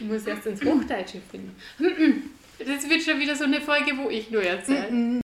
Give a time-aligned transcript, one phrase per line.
[0.00, 1.56] Ich muss erst ins Hochdeutsche finden.
[2.60, 5.20] Das wird schon wieder so eine Folge, wo ich nur erzähle.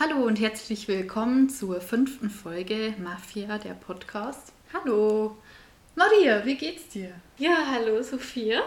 [0.00, 4.52] Hallo und herzlich willkommen zur fünften Folge Mafia, der Podcast.
[4.72, 5.36] Hallo.
[5.94, 7.12] Maria, wie geht's dir?
[7.38, 8.62] Ja, hallo Sophia.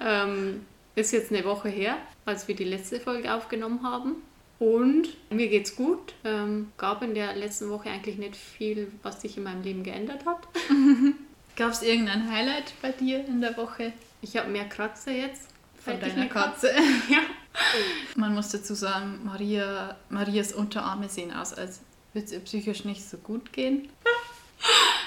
[0.00, 0.64] Ähm,
[0.98, 4.16] ist jetzt eine Woche her, als wir die letzte Folge aufgenommen haben.
[4.58, 6.14] Und mir geht's gut.
[6.24, 10.26] Ähm, gab in der letzten Woche eigentlich nicht viel, was sich in meinem Leben geändert
[10.26, 10.48] hat.
[11.56, 13.92] Gab es irgendein Highlight bei dir in der Woche?
[14.20, 15.48] Ich habe mehr Kratzer jetzt.
[15.84, 16.70] Von deiner eine Katze?
[17.08, 17.20] Ja.
[18.16, 21.80] Man muss dazu sagen, Maria, Marias Unterarme sehen aus, als
[22.12, 23.88] würde es ihr psychisch nicht so gut gehen.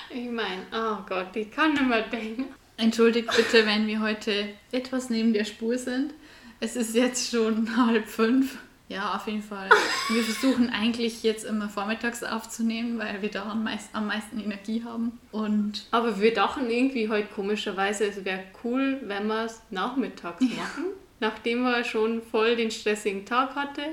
[0.09, 2.45] Ich meine, oh Gott, ich kann nicht mehr denken.
[2.81, 6.15] Entschuldigt bitte, wenn wir heute etwas neben der Spur sind.
[6.59, 8.57] Es ist jetzt schon halb fünf.
[8.89, 9.69] Ja, auf jeden Fall.
[10.09, 14.83] Wir versuchen eigentlich jetzt immer vormittags aufzunehmen, weil wir da am meisten, am meisten Energie
[14.83, 15.19] haben.
[15.31, 20.85] Und Aber wir dachten irgendwie heute komischerweise, es wäre cool, wenn wir es nachmittags machen.
[21.19, 23.83] Nachdem wir schon voll den stressigen Tag hatte.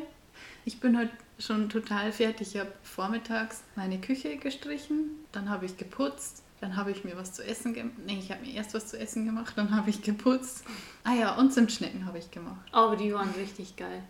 [0.65, 2.55] ich bin heute schon total fertig.
[2.55, 7.33] Ich habe vormittags meine Küche gestrichen, dann habe ich geputzt, dann habe ich mir was
[7.33, 7.99] zu essen gemacht.
[8.05, 10.65] Nee, ich habe mir erst was zu essen gemacht, dann habe ich geputzt.
[11.05, 12.61] Ah ja, und Zimtschnecken habe ich gemacht.
[12.73, 14.03] Aber die waren richtig geil.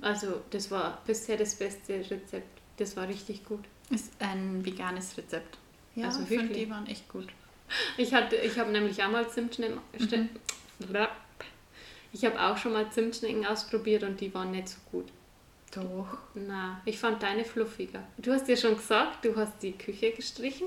[0.00, 2.60] Also, das war bisher das beste Rezept.
[2.78, 3.64] Das war richtig gut.
[3.90, 5.58] Ist ein veganes Rezept.
[5.94, 7.26] Ja, Also ich finde, die waren echt gut.
[7.96, 9.78] Ich, hatte, ich habe nämlich auch mal Zimtschnecken.
[12.12, 15.06] Ich habe auch schon mal Zimtschnecken ausprobiert und die waren nicht so gut.
[15.72, 16.18] Doch.
[16.34, 18.02] Na, ich fand deine fluffiger.
[18.18, 20.66] Du hast ja schon gesagt, du hast die Küche gestrichen.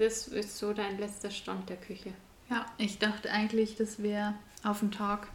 [0.00, 2.14] Das ist so dein letzter Stand der Küche.
[2.48, 4.32] Ja, ich dachte eigentlich, das wäre
[4.64, 5.28] auf den Tag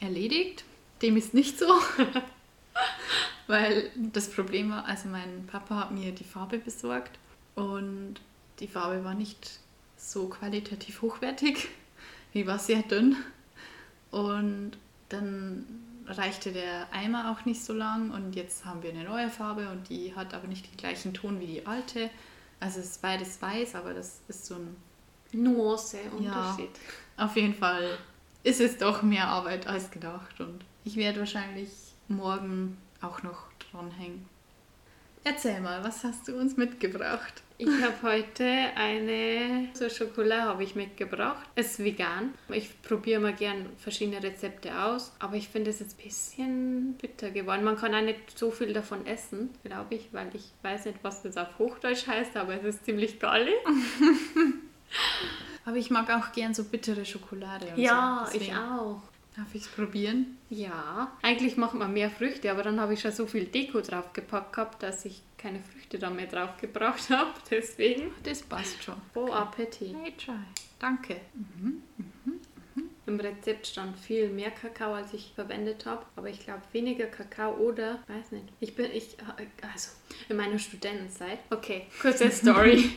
[0.00, 0.64] erledigt.
[1.00, 1.66] Dem ist nicht so.
[3.46, 7.20] Weil das Problem war, also mein Papa hat mir die Farbe besorgt
[7.54, 8.16] und
[8.58, 9.60] die Farbe war nicht
[9.96, 11.68] so qualitativ hochwertig.
[12.34, 13.14] Die war sehr dünn.
[14.10, 14.72] Und
[15.08, 15.66] dann
[16.08, 19.88] reichte der Eimer auch nicht so lang und jetzt haben wir eine neue Farbe und
[19.88, 22.10] die hat aber nicht den gleichen Ton wie die alte.
[22.64, 24.74] Also es ist beides weiß, aber das ist so ein
[25.32, 26.56] Nuance, Ja.
[27.18, 27.98] Auf jeden Fall
[28.42, 31.68] ist es doch mehr Arbeit als gedacht und ich werde wahrscheinlich
[32.08, 34.26] morgen auch noch dranhängen.
[35.26, 37.42] Erzähl mal, was hast du uns mitgebracht?
[37.56, 41.46] Ich habe heute eine so Schokolade habe ich mitgebracht.
[41.54, 42.34] Ist vegan.
[42.50, 47.30] Ich probiere mal gern verschiedene Rezepte aus, aber ich finde es jetzt ein bisschen bitter
[47.30, 47.64] geworden.
[47.64, 51.22] Man kann auch nicht so viel davon essen, glaube ich, weil ich weiß nicht, was
[51.22, 53.48] das auf Hochdeutsch heißt, aber es ist ziemlich geil.
[55.66, 57.66] Aber ich mag auch gern so bittere Schokolade.
[57.68, 58.38] Und Ja, so.
[58.38, 59.00] ich auch.
[59.36, 60.38] Darf ich es probieren?
[60.48, 64.52] Ja, eigentlich macht man mehr Früchte, aber dann habe ich schon so viel Deko draufgepackt
[64.52, 67.32] gehabt, dass ich keine Früchte da mehr drauf gebracht habe.
[67.50, 68.12] Deswegen.
[68.22, 68.94] Das passt schon.
[69.12, 69.94] Bon Appetit.
[70.02, 70.34] Hey, try.
[70.78, 71.20] Danke.
[73.06, 77.54] Im Rezept stand viel mehr Kakao, als ich verwendet habe, aber ich glaube weniger Kakao
[77.56, 78.46] oder, weiß nicht.
[78.60, 79.16] Ich bin, ich,
[79.72, 79.90] also
[80.28, 82.90] in meiner Studentenzeit, okay, kurze Story.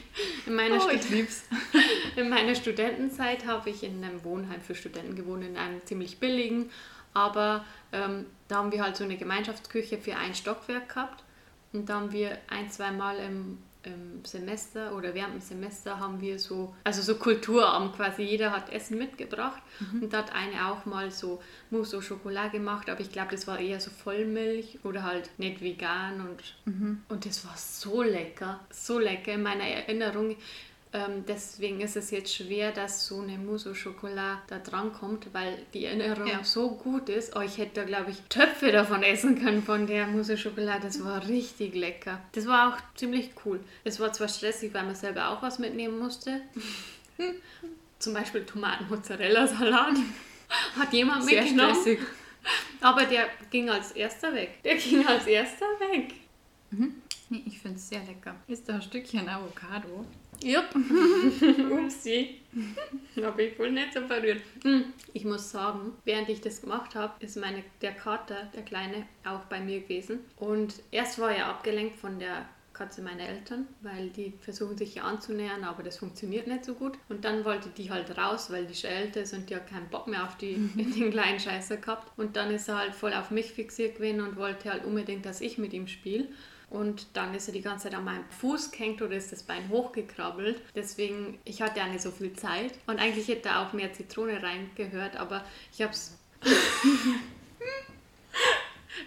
[0.45, 1.43] In meiner, Oh, Stu- ich lieb's.
[2.15, 6.69] in meiner Studentenzeit habe ich in einem Wohnheim für Studenten gewohnt, in einem ziemlich billigen,
[7.13, 11.23] aber ähm, da haben wir halt so eine Gemeinschaftsküche für ein Stockwerk gehabt
[11.73, 13.57] und da haben wir ein, zwei Mal im,
[13.87, 18.71] im Semester oder während dem Semester haben wir so, also so Kulturabend quasi, jeder hat
[18.71, 19.61] Essen mitgebracht
[20.01, 23.47] und da hat eine auch mal so Mousse au Chocolat gemacht, aber ich glaube, das
[23.47, 26.55] war eher so Vollmilch oder halt nicht vegan und,
[27.09, 30.35] und das war so lecker, so lecker in meiner Erinnerung.
[30.97, 35.31] Ähm, deswegen ist es jetzt schwer, dass so eine Mousse au Chocolat da dran kommt,
[35.31, 36.43] weil die Erinnerung Ja.
[36.43, 37.35] so gut ist.
[37.35, 40.83] Oh, ich hätte da, glaube ich, Töpfe davon essen können von der Mousse au Chocolat.
[40.83, 42.19] Das war richtig lecker.
[42.31, 43.59] Das war auch ziemlich cool.
[43.83, 46.41] Es war zwar stressig, weil man selber auch was mitnehmen musste.
[47.99, 49.97] Zum Beispiel Tomaten-Mozzarella-Salat.
[50.79, 51.73] Hat jemand Sehr mitgenommen.
[51.75, 51.99] stressig.
[52.81, 54.63] Aber der ging als erster weg.
[54.63, 56.13] Der ging als erster weg.
[57.29, 58.35] Nee, ich finde es sehr lecker.
[58.47, 60.05] Ist da ein Stückchen Avocado?
[60.43, 60.75] Jupp.
[61.71, 62.41] Upsi.
[63.21, 64.41] Habe ich wohl nicht so berührt.
[64.63, 69.07] Hm, Ich muss sagen, während ich das gemacht habe, ist meine, der Kater, der Kleine,
[69.25, 70.19] auch bei mir gewesen.
[70.37, 75.03] Und erst war er abgelenkt von der Katze meiner Eltern, weil die versuchen sich ja
[75.03, 76.93] anzunähern, aber das funktioniert nicht so gut.
[77.09, 79.89] Und dann wollte die halt raus, weil die schon älter ist und die hat keinen
[79.89, 82.11] Bock mehr auf die, den kleinen Scheißer gehabt.
[82.17, 85.41] Und dann ist er halt voll auf mich fixiert gewesen und wollte halt unbedingt, dass
[85.41, 86.27] ich mit ihm spiele.
[86.69, 89.69] Und dann ist er die ganze Zeit an meinem Fuß gehängt oder ist das Bein
[89.69, 90.61] hochgekrabbelt.
[90.75, 92.73] Deswegen, ich hatte ja nicht so viel Zeit.
[92.87, 96.17] Und eigentlich hätte da auch mehr Zitrone reingehört, aber ich habe es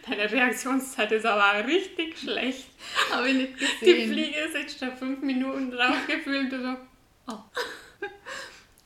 [0.08, 2.68] Deine Reaktionszeit ist aber richtig schlecht.
[3.10, 4.12] Habe ich nicht Die gesehen.
[4.12, 6.76] Fliege sitzt da fünf Minuten drauf gefühlt und so.
[7.28, 7.38] Oh.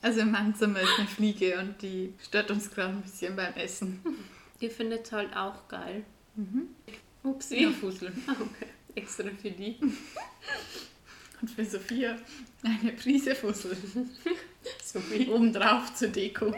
[0.01, 3.53] Also in meinem Zimmer ist eine Fliege und die stört uns gerade ein bisschen beim
[3.55, 4.03] Essen.
[4.61, 6.03] Die findet es halt auch geil.
[6.35, 6.67] Mhm.
[7.25, 7.63] Upsi.
[7.63, 8.11] Ja, Fussel.
[8.27, 8.67] Okay.
[8.95, 9.77] Extra für die.
[11.41, 12.15] Und für Sophia
[12.63, 13.75] eine Prise Fussel.
[14.83, 15.27] So wie.
[15.27, 16.51] Obendrauf zur Deko.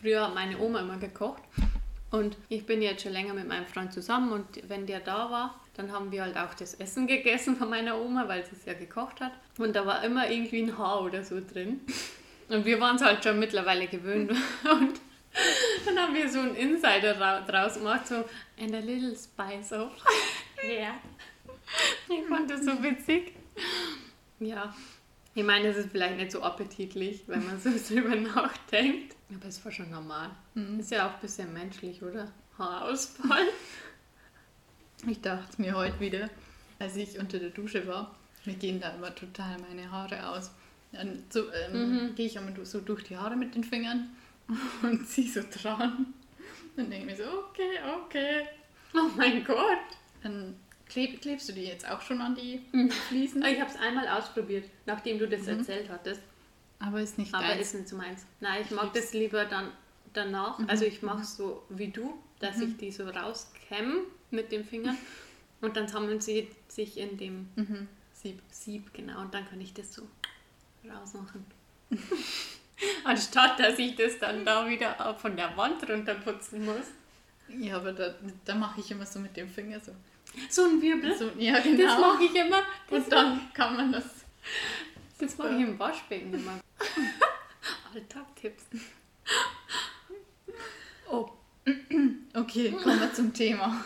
[0.00, 1.42] Früher hat meine Oma immer gekocht.
[2.10, 5.60] Und ich bin jetzt schon länger mit meinem Freund zusammen und wenn der da war,
[5.74, 8.74] dann haben wir halt auch das Essen gegessen von meiner Oma, weil sie es ja
[8.74, 9.32] gekocht hat.
[9.58, 11.80] Und da war immer irgendwie ein Haar oder so drin.
[12.48, 14.30] Und wir waren es halt schon mittlerweile gewöhnt.
[14.70, 15.00] Und
[15.86, 18.24] dann haben wir so einen Insider ra- draus gemacht, so
[18.60, 19.90] and a little spice of.
[20.64, 20.94] Ja.
[22.08, 23.32] Ich fand das so witzig.
[24.38, 24.72] Ja.
[25.34, 29.16] Ich meine, es ist vielleicht nicht so appetitlich, wenn man so drüber nachdenkt.
[29.34, 30.30] Aber es war schon normal.
[30.78, 32.30] Ist ja auch ein bisschen menschlich, oder?
[32.58, 33.48] Haarausfall.
[35.08, 36.30] Ich dachte mir heute wieder,
[36.78, 38.14] als ich unter der Dusche war,
[38.44, 40.52] mir gehen da immer total meine Haare aus.
[40.92, 44.10] Dann so, ähm, gehe ich immer so durch die Haare mit den Fingern
[44.82, 46.12] und ziehe so dran.
[46.76, 48.46] Dann denke ich mir so, okay, okay.
[48.94, 49.78] Oh mein Gott.
[50.22, 50.54] Dann
[50.86, 52.90] kleb, klebst du die jetzt auch schon an die Mhm.
[52.90, 53.42] Fliesen.
[53.44, 56.20] Ich habe es einmal ausprobiert, nachdem du das erzählt hattest.
[56.78, 57.68] Aber ist nicht Aber deins.
[57.68, 58.26] ist nicht so meins.
[58.40, 59.70] Nein, ich mag das lieber dann
[60.14, 60.58] danach.
[60.68, 63.98] Also ich mache es so wie du, dass ich die so rauskämme
[64.30, 64.96] mit den Fingern.
[65.60, 67.86] Und dann sammeln sie sich in dem Mhm.
[68.12, 68.40] Sieb.
[68.50, 69.20] Sieb, genau.
[69.20, 70.02] Und dann kann ich das so
[70.88, 71.44] rausmachen.
[73.04, 76.86] Anstatt dass ich das dann da wieder von der Wand runterputzen muss.
[77.48, 78.14] Ja, aber da,
[78.44, 79.92] da mache ich immer so mit dem Finger so.
[80.48, 81.16] So ein Wirbel.
[81.16, 82.00] so ja, Das genau.
[82.00, 82.62] mache ich immer.
[82.88, 84.04] Das, Und dann kann man das.
[85.18, 86.60] das mache ich im Waschbecken immer.
[87.94, 88.64] Alltagtipps.
[91.10, 91.28] Oh,
[92.34, 93.84] Okay, kommen wir zum Thema.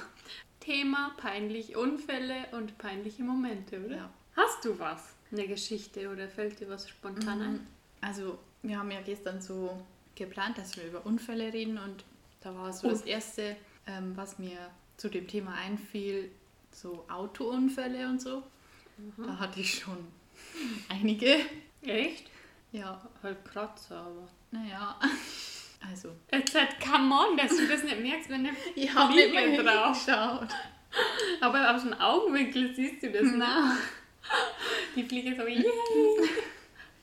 [0.61, 3.97] Thema peinliche Unfälle und peinliche Momente, oder?
[3.97, 4.11] Ja.
[4.37, 5.15] Hast du was?
[5.31, 7.67] Eine Geschichte oder fällt dir was spontan ein?
[8.07, 9.83] Also, wir haben ja gestern so
[10.15, 12.05] geplant, dass wir über Unfälle reden und
[12.41, 13.57] da war so das erste,
[13.89, 16.31] ähm, was mir zu dem Thema einfiel,
[16.71, 18.45] so Autounfälle und so.
[19.19, 19.99] Da hatte ich schon
[20.89, 21.37] einige.
[21.83, 22.31] Echt?
[22.71, 24.29] Ja, Halt Kratzer, aber.
[24.53, 24.97] naja.
[25.91, 30.05] Also, Jetzt halt, come on, dass du das nicht merkst, wenn eine habe Fliege drauf.
[30.07, 30.49] geschaut.
[31.41, 33.27] Aber aus dem Augenwinkel siehst du das.
[33.35, 33.77] Na,
[34.95, 35.65] Die Fliege so, yay!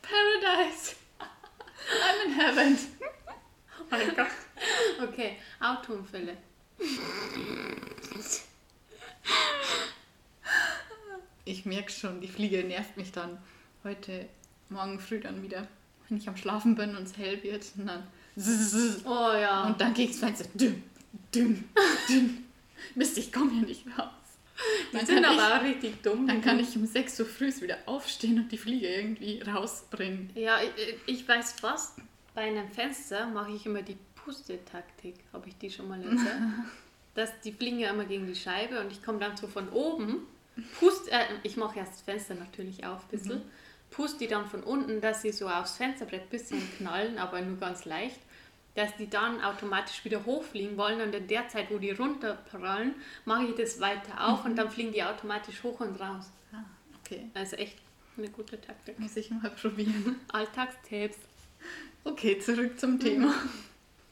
[0.04, 0.96] Paradise.
[1.20, 2.78] I'm in heaven.
[3.80, 4.28] Oh mein Gott.
[5.04, 6.38] Okay, Autounfälle.
[11.46, 13.38] Ich merke schon, die Fliege nervt mich dann
[13.84, 14.28] heute
[14.70, 15.68] Morgen früh dann wieder,
[16.08, 17.66] wenn ich am Schlafen bin und es hell wird.
[17.78, 18.08] Und dann.
[19.06, 19.66] Oh ja.
[19.66, 20.46] Und dann geht's Fenster.
[20.56, 20.82] Dünn,
[21.34, 21.70] dünn,
[22.10, 22.46] dünn.
[22.96, 24.10] Mist, ich komme hier nicht raus.
[24.92, 26.21] die Dann sind kann, aber auch richtig dumm.
[26.21, 30.30] ich, dann kann ich um 6 Uhr früh wieder aufstehen und die Fliege irgendwie rausbringen.
[30.36, 31.95] Ja, ich, ich weiß was.
[32.36, 35.15] Bei einem Fenster mache ich immer die Pustetaktik.
[35.31, 36.42] Habe ich die schon mal erzählt?
[37.15, 40.25] Dass die fliegen ja immer gegen die Scheibe und ich komme dann so von oben,
[40.80, 43.42] pust, äh, ich mache erst das Fenster natürlich auf ein bisschen,
[43.92, 47.57] pust die dann von unten, dass sie so aufs Fensterbrett ein bisschen knallen, aber nur
[47.57, 48.19] ganz leicht,
[48.75, 52.95] dass die dann automatisch wieder hochfliegen wollen und in der Zeit, wo die runterprallen,
[53.26, 56.31] mache ich das weiter auf und dann fliegen die automatisch hoch und raus.
[56.52, 56.64] Ah,
[57.00, 57.30] okay.
[57.33, 57.78] Also echt
[58.18, 59.00] eine gute Taktik.
[59.00, 60.19] Muss ich mal probieren.
[60.31, 61.18] Alltagstipps.
[62.04, 63.33] Okay, zurück zum Thema.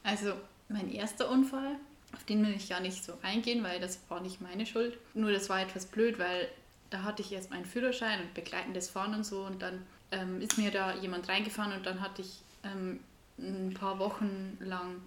[0.02, 0.32] Also,
[0.68, 1.76] mein erster Unfall,
[2.14, 4.98] auf den will ich gar nicht so eingehen, weil das war nicht meine Schuld.
[5.14, 6.48] Nur das war etwas blöd, weil
[6.90, 10.58] da hatte ich erst meinen Führerschein und begleitendes Fahren und so und dann ähm, ist
[10.58, 13.00] mir da jemand reingefahren und dann hatte ich ähm,
[13.42, 15.02] ein paar Wochen lang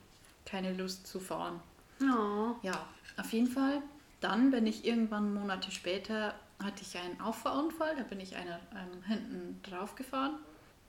[0.45, 1.59] keine Lust zu fahren.
[2.01, 2.55] Oh.
[2.61, 2.85] Ja,
[3.17, 3.81] auf jeden Fall.
[4.21, 9.03] Dann bin ich irgendwann Monate später, hatte ich einen Auffahrunfall, da bin ich einer ähm,
[9.05, 10.39] hinten drauf gefahren,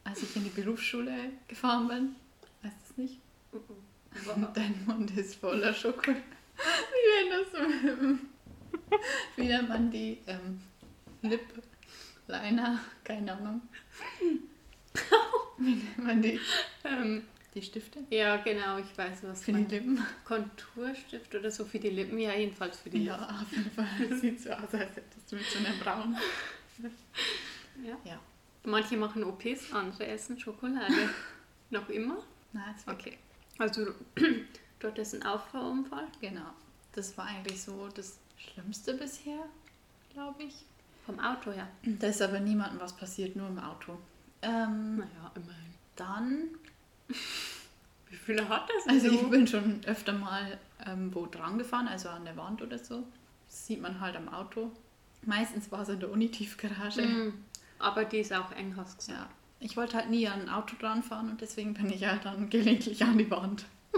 [0.05, 2.17] als ich in die Berufsschule gefahren bin.
[2.63, 3.21] Weißt du es nicht?
[4.55, 6.23] Dein Mund ist voller Schokolade.
[6.57, 8.21] Wie wenn das so mit dem-
[9.37, 10.61] Wie nennt man die ähm,
[11.23, 11.43] Lip
[12.29, 12.79] Liner?
[13.05, 13.63] Keine Ahnung.
[15.59, 16.41] Wie nennt man die?
[16.85, 17.23] Ähm,
[17.57, 18.01] Die Stifte?
[18.11, 19.65] ja, genau, ich weiß, was Für die.
[19.65, 20.05] Lippen?
[20.27, 23.87] Konturstift oder so für die Lippen, ja, jedenfalls für die Ja, auf jeden Fall.
[24.09, 26.17] Das sieht so aus, als hättest du mit so einem Braun.
[26.79, 26.97] Lippen.
[27.83, 27.97] Ja.
[28.05, 28.21] Ja.
[28.65, 30.93] Manche machen OPs, andere essen Schokolade.
[31.71, 32.19] Noch immer?
[32.53, 33.17] Nein, es war Okay.
[33.59, 33.87] Also,
[34.81, 36.51] dort ist ein Auffahrunfall Genau.
[36.93, 39.39] Das war eigentlich so das Schlimmste bisher,
[40.13, 40.55] glaube ich.
[41.07, 41.69] vom Auto her.
[41.85, 43.99] Da ist aber niemandem was passiert, nur im Auto.
[44.43, 45.75] Ähm, Naja, immerhin.
[45.97, 46.49] dann
[48.09, 52.09] Wie viele hat das Also ich bin schon öfter mal ähm, wo dran gefahren, also
[52.09, 53.05] an der Wand oder so.
[53.49, 54.71] Das sieht man halt am Auto.
[55.23, 57.03] Meistens war es in der Unitiefgarage.
[57.03, 57.45] Mhm.
[57.79, 59.19] Aber die ist auch eng, hast du gesagt.
[59.19, 59.29] Ja.
[59.59, 62.51] Ich wollte halt nie an ein Auto dran fahren und deswegen bin ich ja dann
[62.51, 63.65] gelegentlich an die Wand.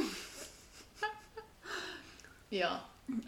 [2.50, 2.84] ja.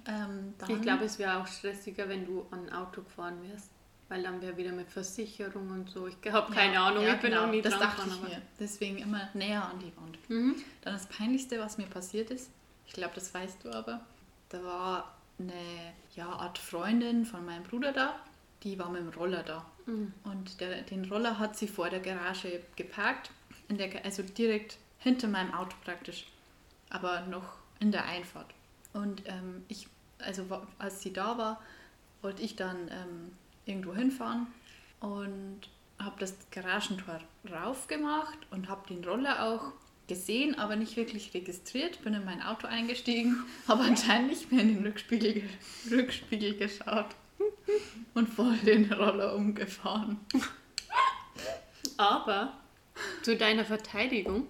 [0.07, 3.71] Ähm, Ich glaube, es wäre auch stressiger, wenn du an ein Auto gefahren wärst.
[4.11, 6.09] Weil dann wäre wieder mit Versicherung und so.
[6.09, 8.21] Ich habe keine ja, Ahnung, ja, ich bin genau, noch nie Das dran dachte gefahren.
[8.25, 8.43] ich mir.
[8.59, 10.19] Deswegen immer näher an die Wand.
[10.29, 10.57] Mhm.
[10.83, 12.50] Dann das Peinlichste, was mir passiert ist,
[12.88, 14.00] ich glaube, das weißt du aber,
[14.49, 15.52] da war eine
[16.17, 18.19] ja, Art Freundin von meinem Bruder da,
[18.64, 19.64] die war mit dem Roller da.
[19.87, 20.12] Mhm.
[20.25, 23.31] Und der, den Roller hat sie vor der Garage geparkt,
[23.69, 26.26] in der, also direkt hinter meinem Auto praktisch,
[26.90, 27.45] aber noch
[27.79, 28.52] in der Einfahrt.
[28.93, 29.87] Und ähm, ich,
[30.19, 30.45] also
[30.81, 31.62] als sie da war,
[32.23, 33.31] wollte ich dann ähm,
[33.71, 34.47] irgendwo hinfahren
[35.00, 35.61] und
[35.99, 39.73] habe das Garagentor raufgemacht und habe den Roller auch
[40.09, 42.03] gesehen, aber nicht wirklich registriert.
[42.03, 45.49] Bin in mein Auto eingestiegen, habe anscheinend nicht mehr in den Rückspiegel, ge-
[45.91, 47.15] Rückspiegel geschaut
[48.15, 50.19] und voll den Roller umgefahren.
[51.97, 52.55] Aber
[53.23, 54.47] zu deiner Verteidigung,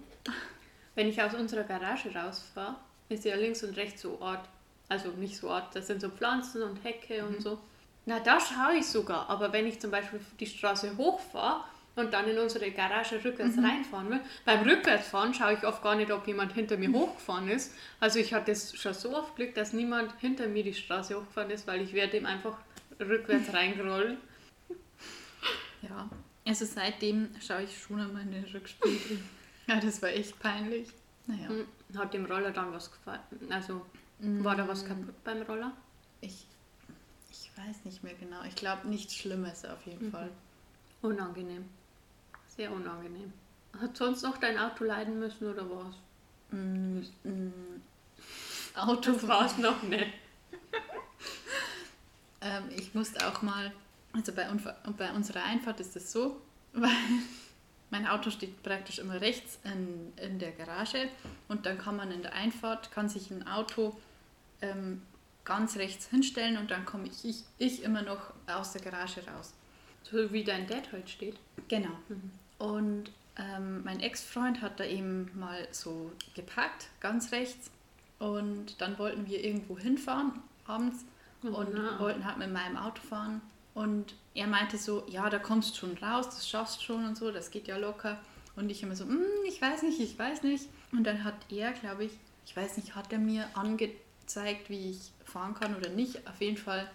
[0.94, 2.76] wenn ich aus unserer Garage rausfahre,
[3.08, 4.48] ist ja links und rechts so Ort.
[4.88, 7.58] Also nicht so Ort, das sind so Pflanzen und Hecke und so.
[8.10, 9.30] Na, da schaue ich sogar.
[9.30, 11.62] Aber wenn ich zum Beispiel die Straße hochfahre
[11.94, 16.10] und dann in unsere Garage rückwärts reinfahren will, beim Rückwärtsfahren schaue ich oft gar nicht,
[16.10, 17.72] ob jemand hinter mir hochgefahren ist.
[18.00, 21.50] Also ich hatte es schon so oft Glück, dass niemand hinter mir die Straße hochgefahren
[21.52, 22.56] ist, weil ich werde ihm einfach
[22.98, 24.18] rückwärts reingerollt.
[25.82, 26.10] Ja,
[26.46, 29.18] also seitdem schaue ich schon einmal in den Rückspiegel.
[29.68, 30.88] Ja, das war echt peinlich.
[31.28, 31.64] Naja, Hm,
[31.96, 33.20] Hat dem Roller dann was gefallen?
[33.50, 33.86] Also
[34.18, 35.70] war da was kaputt beim Roller?
[36.22, 36.44] ich
[37.68, 38.42] weiß nicht mehr genau.
[38.44, 40.30] Ich glaube, nichts Schlimmes auf jeden Fall.
[41.02, 41.68] Unangenehm.
[42.48, 43.32] Sehr unangenehm.
[43.80, 45.94] Hat sonst noch dein Auto leiden müssen oder was?
[46.50, 47.82] Mm, mm,
[48.74, 50.12] Auto war es noch nicht.
[52.42, 53.70] Ähm, ich musste auch mal,
[54.14, 54.48] also bei,
[54.96, 56.40] bei unserer Einfahrt ist es so,
[56.72, 56.88] weil
[57.90, 61.10] mein Auto steht praktisch immer rechts in, in der Garage
[61.48, 63.94] und dann kann man in der Einfahrt, kann sich ein Auto
[64.62, 65.02] ähm,
[65.44, 69.52] ganz rechts hinstellen und dann komme ich, ich, ich immer noch aus der Garage raus.
[70.02, 71.36] So wie dein Dad heute steht.
[71.68, 71.90] Genau.
[72.58, 77.70] Und ähm, mein Ex-Freund hat da eben mal so geparkt, ganz rechts.
[78.18, 80.32] Und dann wollten wir irgendwo hinfahren
[80.66, 81.04] abends
[81.42, 81.98] Oh, und na.
[81.98, 83.40] wollten halt mit meinem Auto fahren.
[83.72, 87.50] Und er meinte so, ja, da kommst schon raus, das schaffst schon und so, das
[87.50, 88.20] geht ja locker.
[88.56, 90.66] Und ich immer so, "Mm, ich weiß nicht, ich weiß nicht.
[90.92, 92.12] Und dann hat er, glaube ich,
[92.44, 93.48] ich weiß nicht, hat er mir
[94.30, 96.26] angezeigt, wie ich fahren kann oder nicht.
[96.28, 96.88] Auf jeden Fall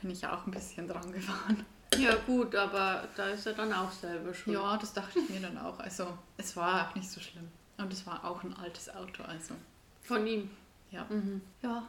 [0.00, 1.64] bin ich auch ein bisschen dran gefahren.
[1.96, 4.52] Ja gut, aber da ist er dann auch selber schon.
[4.52, 5.78] Ja, das dachte ich mir dann auch.
[5.78, 7.48] Also, es war auch nicht so schlimm.
[7.78, 9.54] Und es war auch ein altes Auto, also.
[10.02, 10.50] Von ihm.
[10.90, 11.06] Ja.
[11.08, 11.40] Mhm.
[11.62, 11.88] Ja,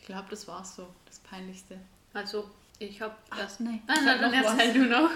[0.00, 1.78] ich glaube, das war so das Peinlichste.
[2.12, 3.60] Also ich habe das.
[3.60, 3.80] nee.
[3.86, 5.10] Ah, ich na, hab dann erzähl du noch.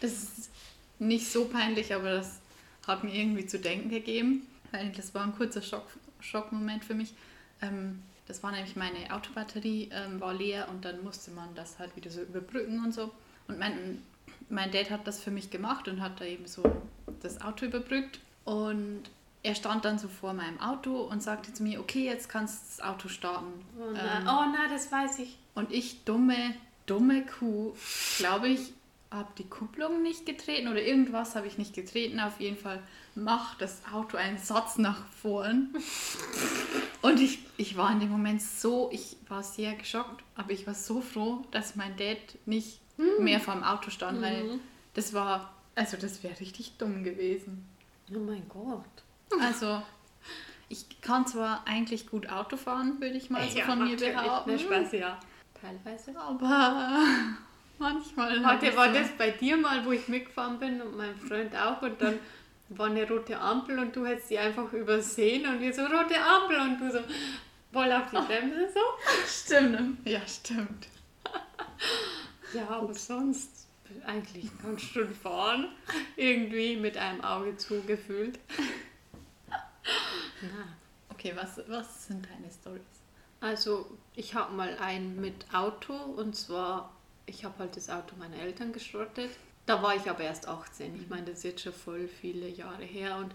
[0.00, 0.50] Das ist
[0.98, 2.40] nicht so peinlich, aber das
[2.86, 4.46] hat mir irgendwie zu denken gegeben.
[4.70, 5.86] Weil das war ein kurzer Schock,
[6.20, 7.14] Schockmoment für mich.
[7.62, 11.94] Ähm, das war nämlich meine Autobatterie ähm, war leer und dann musste man das halt
[11.96, 13.10] wieder so überbrücken und so.
[13.48, 14.02] Und mein,
[14.48, 16.62] mein Dad hat das für mich gemacht und hat da eben so
[17.20, 18.20] das Auto überbrückt.
[18.44, 19.02] Und
[19.42, 22.76] er stand dann so vor meinem Auto und sagte zu mir, okay, jetzt kannst du
[22.76, 23.52] das Auto starten.
[23.78, 25.36] Oh na, Ähm, oh, das weiß ich.
[25.54, 26.54] und ich, dumme,
[26.86, 27.74] dumme Kuh,
[28.18, 28.72] glaube ich,
[29.10, 32.18] habe die Kupplung nicht getreten oder irgendwas habe ich nicht getreten.
[32.20, 32.82] Auf jeden Fall
[33.14, 35.74] macht das Auto einen Satz nach vorn.
[37.02, 40.74] Und ich, ich war in dem Moment so, ich war sehr geschockt, aber ich war
[40.74, 42.16] so froh, dass mein Dad
[42.46, 42.80] nicht
[43.18, 44.60] mehr vor dem Auto stand, weil
[44.94, 47.66] das war, also das wäre richtig dumm gewesen.
[48.14, 48.84] Oh mein Gott.
[49.40, 49.82] Also,
[50.68, 54.50] ich kann zwar eigentlich gut Auto fahren, würde ich mal so Ja, von mir behaupten.
[54.52, 55.18] Ne, Spaß, ja.
[55.60, 56.16] Teilweise.
[56.18, 57.00] Aber
[57.78, 58.42] manchmal.
[58.44, 61.82] Warte, war so- das bei dir mal, wo ich mitgefahren bin und mein Freund auch
[61.82, 62.18] und dann
[62.78, 66.58] war eine rote Ampel und du hättest sie einfach übersehen und wir so rote Ampel
[66.60, 67.00] und du so
[67.72, 68.80] voll auf die Bremse so.
[69.26, 70.06] Stimmt.
[70.06, 70.88] Ja, stimmt.
[72.54, 73.66] Ja, aber sonst
[74.04, 75.68] eigentlich ganz schön fahren.
[76.16, 78.38] Irgendwie mit einem Auge zugefühlt.
[80.42, 80.68] Na,
[81.24, 82.82] Okay, was, was sind deine Stories?
[83.40, 83.86] Also,
[84.16, 86.92] ich habe mal einen mit Auto und zwar,
[87.26, 89.30] ich habe halt das Auto meiner Eltern geschrottet.
[89.66, 90.96] Da war ich aber erst 18.
[91.00, 93.16] Ich meine, das ist jetzt schon voll viele Jahre her.
[93.16, 93.32] Und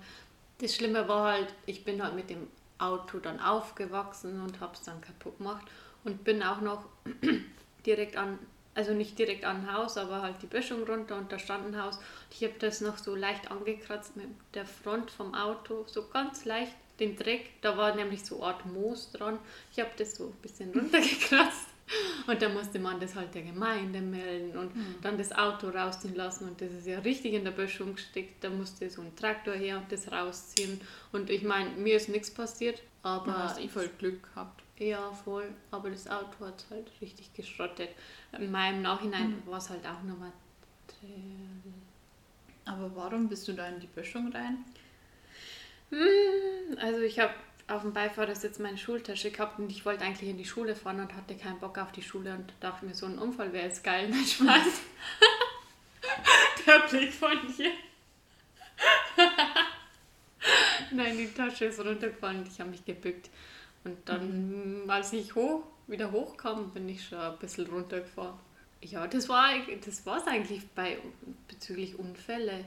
[0.59, 2.47] das Schlimme war halt, ich bin halt mit dem
[2.79, 5.65] Auto dann aufgewachsen und habe es dann kaputt gemacht
[6.03, 6.85] und bin auch noch
[7.85, 8.39] direkt an
[8.77, 11.97] also nicht direkt an Haus, aber halt die Böschung runter und da stand ein Haus.
[12.29, 16.75] Ich habe das noch so leicht angekratzt mit der Front vom Auto, so ganz leicht
[16.99, 17.49] den Dreck.
[17.61, 19.39] Da war nämlich so eine Art Moos dran.
[19.71, 21.69] Ich habe das so ein bisschen runtergekratzt.
[22.27, 24.95] Und dann musste man das halt der Gemeinde melden und mhm.
[25.01, 26.47] dann das Auto rausziehen lassen.
[26.49, 28.43] Und das ist ja richtig in der Böschung gesteckt.
[28.43, 30.81] Da musste so ein Traktor her und das rausziehen.
[31.11, 33.31] Und ich meine, mir ist nichts passiert, aber.
[33.31, 34.63] Du hast eh voll Glück gehabt.
[34.79, 35.49] Ja, voll.
[35.71, 37.89] Aber das Auto hat halt richtig geschrottet.
[38.37, 39.41] In meinem Nachhinein mhm.
[39.45, 40.31] war es halt auch nochmal.
[42.65, 44.65] Aber warum bist du da in die Böschung rein?
[45.89, 47.33] Hm, also ich habe
[47.67, 51.13] auf dem Beifahrersitz meine Schultasche gehabt und ich wollte eigentlich in die Schule fahren und
[51.13, 54.09] hatte keinen Bock auf die Schule und dachte mir, so ein Unfall wäre jetzt geil.
[54.09, 54.81] Nein, Spaß.
[56.65, 57.71] Der Blick von dir.
[60.91, 63.29] Nein, die Tasche ist runtergefallen und ich habe mich gebückt.
[63.83, 64.89] Und dann, mhm.
[64.89, 68.39] als ich hoch, wieder hochkam, bin ich schon ein bisschen runtergefahren.
[68.81, 69.49] Ja, das war
[69.85, 70.99] das war's eigentlich bei
[71.47, 72.65] bezüglich Unfälle.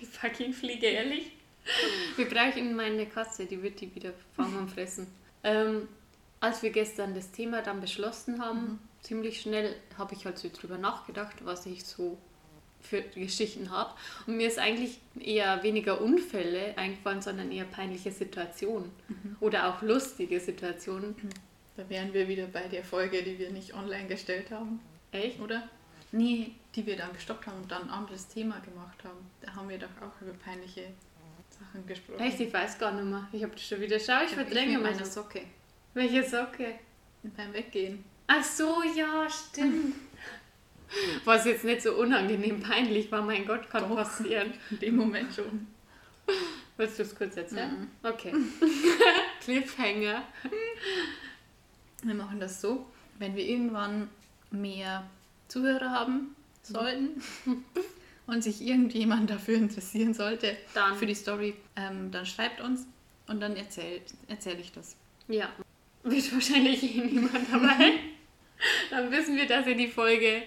[0.00, 1.32] die fucking Fliege, ehrlich.
[2.16, 5.06] Wir brauchen meine Katze, die wird die wieder fangen und fressen.
[5.42, 5.88] Ähm,
[6.40, 8.78] als wir gestern das Thema dann beschlossen haben, mhm.
[9.02, 12.18] ziemlich schnell habe ich halt so drüber nachgedacht, was ich so
[12.80, 13.92] für Geschichten habe.
[14.26, 19.36] Und mir ist eigentlich eher weniger Unfälle eingefallen, sondern eher peinliche Situationen mhm.
[19.40, 21.10] oder auch lustige Situationen.
[21.10, 21.30] Mhm.
[21.76, 24.80] Da wären wir wieder bei der Folge, die wir nicht online gestellt haben.
[25.12, 25.40] Echt?
[25.40, 25.68] Oder?
[26.12, 29.30] Nee, die wir dann gestoppt haben und dann ein anderes Thema gemacht haben.
[29.42, 30.88] Da haben wir doch auch über peinliche
[31.60, 32.20] Sachen gesprochen.
[32.20, 32.40] Echt?
[32.40, 33.28] Ich weiß gar nicht mehr.
[33.32, 33.98] Ich habe das schon wieder.
[33.98, 35.42] Schau, ich verdränge meine Socke.
[35.94, 36.78] Welche Socke?
[37.22, 38.04] Beim Weggehen.
[38.26, 39.94] Ach so, ja, stimmt.
[41.24, 44.52] Was jetzt nicht so unangenehm peinlich war, mein Gott, kann Doch, passieren.
[44.70, 45.66] In dem Moment schon.
[46.76, 47.80] Willst du es kurz erzählen?
[48.02, 48.08] Mhm.
[48.08, 48.32] Okay.
[49.40, 50.24] Cliffhanger.
[52.02, 52.86] Wir machen das so,
[53.18, 54.08] wenn wir irgendwann
[54.50, 55.08] mehr
[55.48, 57.22] Zuhörer haben sollten
[58.30, 60.96] und sich irgendjemand dafür interessieren sollte, dann.
[60.96, 62.86] für die Story, ähm, dann schreibt uns
[63.26, 64.96] und dann erzähle erzähl ich das.
[65.28, 65.48] Ja,
[66.02, 67.94] wird wahrscheinlich eh niemand dabei.
[68.90, 70.42] Dann wissen wir, dass er die Folge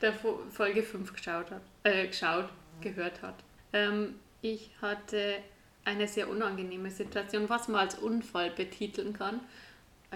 [0.00, 2.48] der Folge 5 geschaut hat, äh, geschaut,
[2.80, 3.36] gehört hat.
[3.72, 5.38] Ähm, ich hatte
[5.84, 9.40] eine sehr unangenehme Situation, was man als Unfall betiteln kann.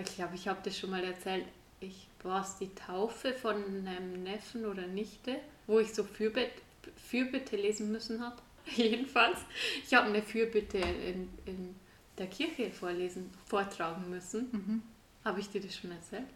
[0.01, 1.45] Ich glaube, ich habe das schon mal erzählt.
[1.81, 6.61] Ich war es die Taufe von einem Neffen oder Nichte, wo ich so Fürbitte,
[6.97, 8.37] Fürbitte lesen müssen habe.
[8.77, 9.39] Jedenfalls,
[9.85, 11.75] ich habe eine Fürbitte in, in
[12.19, 14.49] der Kirche vorlesen, vortragen müssen.
[14.53, 14.83] Mhm.
[15.25, 16.27] Habe ich dir das schon erzählt?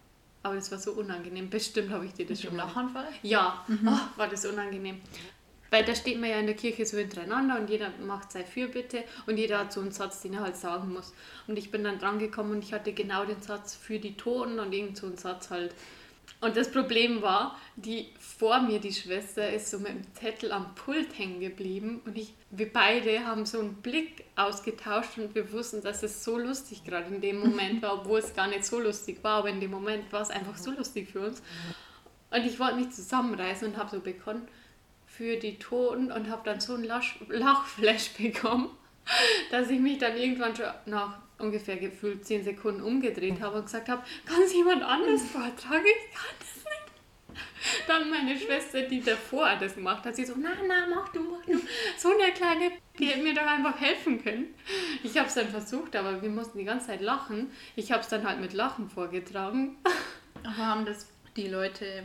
[0.43, 1.51] Aber das war so unangenehm.
[1.51, 2.57] Bestimmt habe ich dir das Mit schon.
[2.57, 3.09] Lachanfall?
[3.23, 3.88] Ja, mhm.
[3.88, 5.01] oh, war das unangenehm.
[5.71, 9.05] Weil da steht man ja in der Kirche so hintereinander und jeder macht seine Fürbitte
[9.27, 11.15] und jeder hat so einen Satz, den er halt sagen muss.
[11.47, 14.59] Und ich bin dann dran gekommen und ich hatte genau den Satz für die Toten
[14.59, 15.75] und irgend so einen Satz halt
[16.42, 20.74] und das Problem war, die vor mir, die Schwester, ist so mit dem Zettel am
[20.74, 25.83] Pult hängen geblieben und ich, wir beide haben so einen Blick ausgetauscht und wir wussten,
[25.83, 29.22] dass es so lustig gerade in dem Moment war, obwohl es gar nicht so lustig
[29.22, 31.44] war, aber in dem Moment war es einfach so lustig für uns.
[32.33, 34.48] Und ich wollte mich zusammenreißen und habe so begonnen
[35.07, 36.90] für die Toten und habe dann so einen
[37.28, 38.68] Lachflash bekommen,
[39.51, 43.88] dass ich mich dann irgendwann schon nach ungefähr gefühlt zehn Sekunden umgedreht habe und gesagt
[43.88, 45.85] habe, kann es jemand anders vortragen?
[45.85, 47.87] Ich kann das nicht.
[47.87, 51.45] Dann meine Schwester, die davor das gemacht hat, sie so, na, na, mach du, mach
[51.47, 51.61] du.
[51.97, 54.55] So eine kleine, die hätte mir doch einfach helfen können.
[55.03, 57.51] Ich habe es dann versucht, aber wir mussten die ganze Zeit lachen.
[57.77, 59.77] Ich habe es dann halt mit Lachen vorgetragen.
[60.45, 62.03] Aber haben das die Leute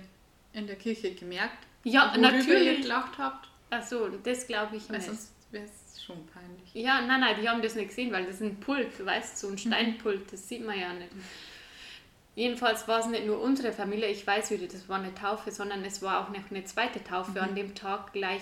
[0.54, 1.58] in der Kirche gemerkt?
[1.84, 2.68] Ja, natürlich.
[2.68, 3.50] ihr gelacht habt?
[3.72, 5.04] Ach so, das glaube ich nicht.
[5.04, 6.74] Sonst wäre es schon peinlich.
[6.74, 9.48] Ja, nein, nein, die haben das nicht gesehen, weil das ist ein Pult, weißt du,
[9.48, 11.12] so ein Steinpult, das sieht man ja nicht.
[12.36, 15.84] Jedenfalls war es nicht nur unsere Familie, ich weiß wieder, das war eine Taufe, sondern
[15.84, 17.38] es war auch noch eine zweite Taufe mhm.
[17.38, 18.41] an dem Tag gleich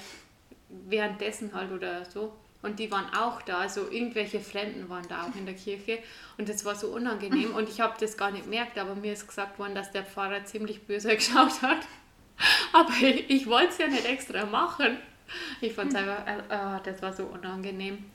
[0.70, 2.34] währenddessen halt oder so.
[2.62, 6.00] Und die waren auch da, also irgendwelche Fremden waren da auch in der Kirche.
[6.38, 7.54] Und das war so unangenehm.
[7.56, 10.44] Und ich habe das gar nicht gemerkt, aber mir ist gesagt worden, dass der Pfarrer
[10.46, 11.88] ziemlich böse geschaut hat.
[12.74, 14.98] Aber ich wollte es ja nicht extra machen.
[15.62, 18.06] Ich fand es einfach, äh, äh, das war so unangenehm.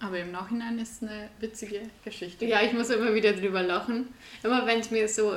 [0.00, 2.44] Aber im Nachhinein ist es eine witzige Geschichte.
[2.44, 4.08] Ja, ich muss immer wieder drüber lachen.
[4.42, 5.34] Immer wenn es mir so,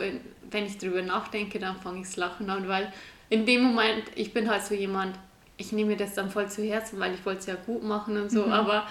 [0.51, 2.91] wenn ich drüber nachdenke, dann fange ich es lachen an, weil
[3.29, 5.17] in dem Moment, ich bin halt so jemand,
[5.55, 8.17] ich nehme mir das dann voll zu Herzen, weil ich wollte es ja gut machen
[8.17, 8.51] und so, mhm.
[8.51, 8.87] aber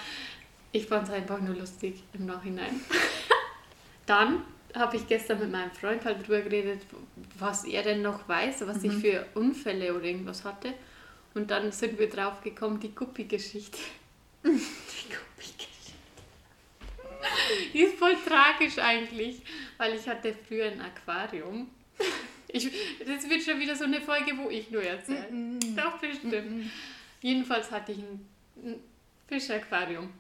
[0.72, 2.80] ich fand es einfach nur lustig im Nachhinein.
[4.06, 4.42] dann
[4.74, 6.82] habe ich gestern mit meinem Freund halt drüber geredet,
[7.38, 8.90] was er denn noch weiß, was mhm.
[8.90, 10.74] ich für Unfälle oder irgendwas hatte.
[11.38, 13.78] Und dann sind wir drauf gekommen, die Guppi-Geschichte.
[14.44, 15.92] die Guppi-Geschichte.
[17.72, 19.42] Die ist voll tragisch eigentlich,
[19.76, 21.70] weil ich hatte früher ein Aquarium.
[22.48, 22.68] Ich,
[23.06, 25.30] das wird schon wieder so eine Folge, wo ich nur erzähle.
[25.30, 25.76] Mm -mm.
[25.76, 26.50] Doch, bestimmt.
[26.50, 26.70] Mm
[27.20, 28.28] Jedenfalls hatte ich ein,
[28.64, 28.80] ein
[29.28, 30.12] Fischaquarium.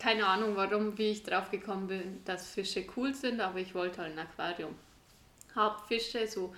[0.00, 4.00] Keine Ahnung, warum, wie ich drauf gekommen bin, dass Fische cool sind, aber ich wollte
[4.02, 4.74] halt ein Aquarium.
[5.54, 6.52] Hab Fische, so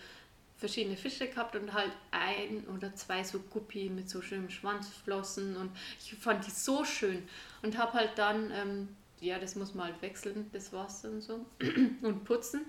[0.58, 5.70] verschiedene Fische gehabt und halt ein oder zwei so Guppi mit so schönen Schwanzflossen und
[6.00, 7.26] ich fand die so schön
[7.62, 8.88] und habe halt dann, ähm,
[9.20, 11.46] ja, das muss man halt wechseln, das Wasser und so
[12.02, 12.62] und putzen.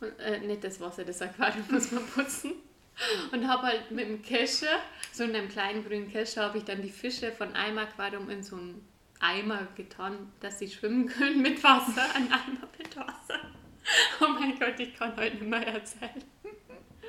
[0.00, 2.52] Und, äh, nicht das Wasser, das Aquarium muss man putzen.
[3.32, 4.78] Und habe halt mit dem Kescher,
[5.12, 8.42] so in einem kleinen grünen Kescher, habe ich dann die Fische von einem Aquarium in
[8.42, 8.86] so einen
[9.20, 13.40] Eimer getan, dass sie schwimmen können mit Wasser, ein Eimer mit Wasser.
[14.20, 16.22] Oh mein Gott, ich kann heute nicht mehr erzählen.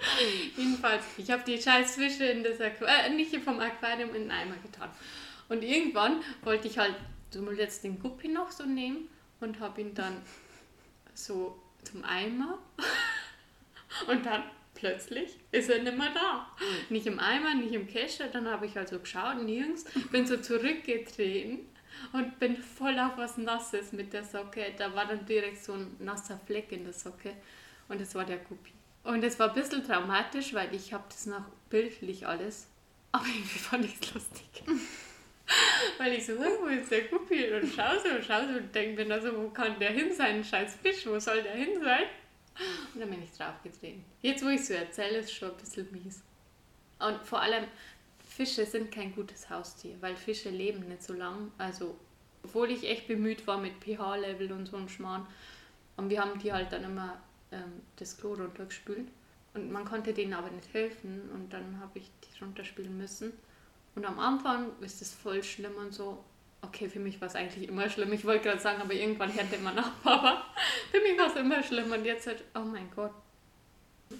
[0.57, 4.31] Jedenfalls, ich habe die scheiß Fische in das Aquarium, äh, nicht vom Aquarium in den
[4.31, 4.89] Eimer getan.
[5.49, 6.95] Und irgendwann wollte ich halt
[7.29, 9.09] so jetzt den Guppi noch so nehmen
[9.39, 10.21] und habe ihn dann
[11.13, 12.59] so zum Eimer
[14.07, 16.47] und dann plötzlich ist er nicht mehr da.
[16.89, 18.27] Nicht im Eimer, nicht im Kescher.
[18.27, 19.85] Dann habe ich also geschaut, nirgends.
[20.11, 21.59] Bin so zurückgetreten
[22.13, 24.73] und bin voll auf was Nasses mit der Socke.
[24.77, 27.33] Da war dann direkt so ein nasser Fleck in der Socke
[27.87, 28.71] und das war der Guppi.
[29.03, 32.67] Und es war ein bisschen traumatisch, weil ich habe das noch bildlich alles,
[33.11, 34.63] aber irgendwie fand ich es lustig.
[35.97, 37.51] weil ich so, wo ist der Guppi?
[37.53, 40.43] Und schau so und schau so und denke mir, also, wo kann der hin sein?
[40.43, 42.03] Scheiß Fisch, wo soll der hin sein?
[42.93, 44.03] Und dann bin ich draufgetreten.
[44.21, 46.23] Jetzt, wo ich so erzähle, ist schon ein bisschen mies.
[46.99, 47.65] Und vor allem,
[48.19, 51.51] Fische sind kein gutes Haustier, weil Fische leben nicht so lang.
[51.57, 51.97] Also,
[52.43, 55.27] obwohl ich echt bemüht war mit pH-Level und so einem Schmarrn.
[55.97, 59.07] Und wir haben die halt dann immer ähm, das Klo runtergespült.
[59.53, 63.33] Und man konnte denen aber nicht helfen und dann habe ich die runterspülen müssen.
[63.95, 66.23] Und am Anfang ist es voll schlimm und so.
[66.61, 68.13] Okay, für mich war es eigentlich immer schlimm.
[68.13, 69.91] Ich wollte gerade sagen, aber irgendwann hörte man ab.
[70.03, 70.45] Aber
[70.91, 73.13] für mich war es immer schlimm und jetzt halt, oh mein Gott.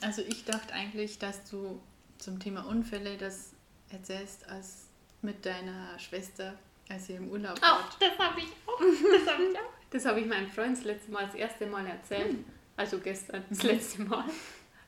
[0.02, 1.82] Also ich dachte eigentlich, dass du
[2.17, 3.54] zum Thema Unfälle das
[3.89, 4.88] erzählst als
[5.22, 6.56] mit deiner Schwester,
[6.89, 7.98] als ihr im Urlaub oh, wart.
[8.00, 8.80] das habe ich auch.
[8.80, 9.63] Das habe ich auch.
[9.91, 12.30] Das habe ich meinem Freund das letzte Mal, das erste Mal erzählt.
[12.30, 12.46] Hm.
[12.82, 14.26] Also gestern, das letzte Mal.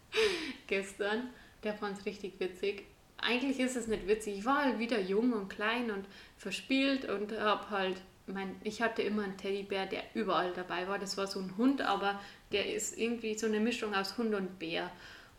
[0.67, 1.29] gestern.
[1.63, 2.85] Der fand es richtig witzig.
[3.17, 4.39] Eigentlich ist es nicht witzig.
[4.39, 9.03] Ich war halt wieder jung und klein und verspielt und habe halt mein, ich hatte
[9.03, 10.97] immer einen Teddybär, der überall dabei war.
[10.97, 12.19] Das war so ein Hund, aber
[12.51, 14.89] der ist irgendwie so eine Mischung aus Hund und Bär.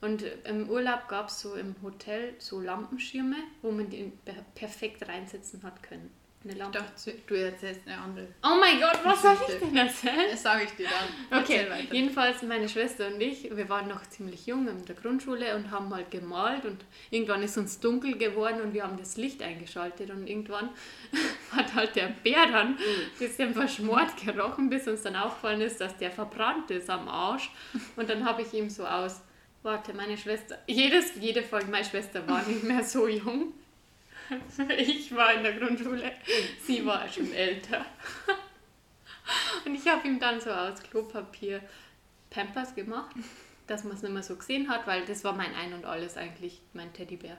[0.01, 4.12] Und im Urlaub gab es so im Hotel so Lampenschirme, wo man den
[4.55, 6.09] perfekt reinsetzen hat können
[6.44, 6.78] eine Lampe.
[6.78, 8.28] Ich dachte, du erzählst eine andere.
[8.42, 10.30] Oh mein Gott, was soll ich denn erzählen?
[10.30, 11.40] Das sage ich dir dann.
[11.42, 15.70] Okay, jedenfalls meine Schwester und ich, wir waren noch ziemlich jung in der Grundschule und
[15.70, 20.11] haben halt gemalt und irgendwann ist uns dunkel geworden und wir haben das Licht eingeschaltet
[20.11, 20.70] und irgendwann
[21.52, 22.78] hat halt der Bär dann ein
[23.18, 27.50] bisschen verschmort gerochen, bis uns dann aufgefallen ist, dass der verbrannt ist am Arsch
[27.96, 29.22] und dann habe ich ihm so aus
[29.64, 33.54] Warte, meine Schwester, jedes, jede Folge, meine Schwester war nicht mehr so jung.
[34.79, 36.13] Ich war in der Grundschule,
[36.63, 37.85] sie war schon älter.
[39.65, 41.61] Und ich habe ihm dann so aus Klopapier
[42.31, 43.17] Pampers gemacht,
[43.67, 46.17] dass man es nicht mehr so gesehen hat, weil das war mein Ein und Alles
[46.17, 47.39] eigentlich, mein Teddybär.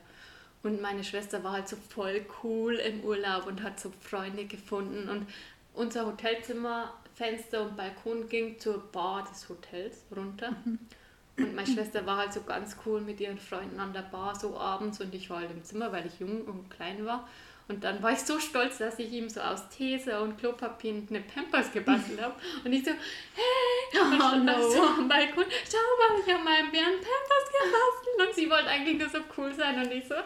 [0.64, 5.10] Und meine Schwester war halt so voll cool im Urlaub und hat so Freunde gefunden.
[5.10, 5.28] Und
[5.76, 10.56] unser Hotelzimmer, Fenster und Balkon ging zur Bar des Hotels runter.
[10.66, 10.80] Mhm.
[11.38, 14.58] Und meine Schwester war halt so ganz cool mit ihren Freunden an der Bar so
[14.58, 17.28] abends und ich war halt im Zimmer, weil ich jung und klein war.
[17.68, 21.22] Und dann war ich so stolz, dass ich ihm so aus Tese und Klopapier eine
[21.22, 22.36] Pampers gebastelt habe.
[22.64, 24.02] Und ich so, hey!
[24.02, 24.70] Und oh, no.
[24.70, 28.28] so am Balkon, schau mal, ich habe meinem Bären Pampers gebastelt.
[28.28, 30.16] Und sie wollte eigentlich nur so cool sein und ich so.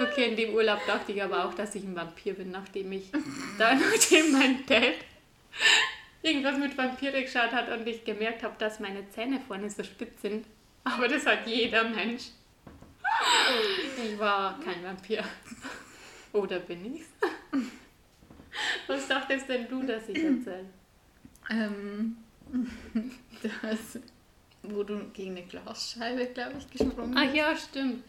[0.00, 3.10] Okay, in dem Urlaub dachte ich aber auch, dass ich ein Vampir bin, nachdem ich,
[3.58, 4.94] da, nachdem mein Dad
[6.22, 10.22] irgendwas mit Vampire geschaut hat und ich gemerkt habe, dass meine Zähne vorne so spitz
[10.22, 10.46] sind.
[10.84, 12.24] Aber das hat jeder Mensch.
[14.04, 15.24] Ich war kein Vampir.
[16.32, 17.08] Oder bin ich's?
[18.86, 20.66] Was dachtest denn du, dass ich erzähle?
[21.50, 22.16] Ähm,
[23.62, 23.98] das,
[24.62, 27.24] wo du gegen eine Glasscheibe, glaube ich, gesprungen bist.
[27.28, 28.04] Ach ja, stimmt.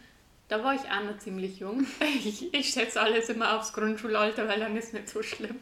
[0.48, 1.86] Da war ich auch noch ziemlich jung.
[2.02, 5.60] Ich, ich schätze alles immer aufs Grundschulalter, weil dann ist nicht so schlimm.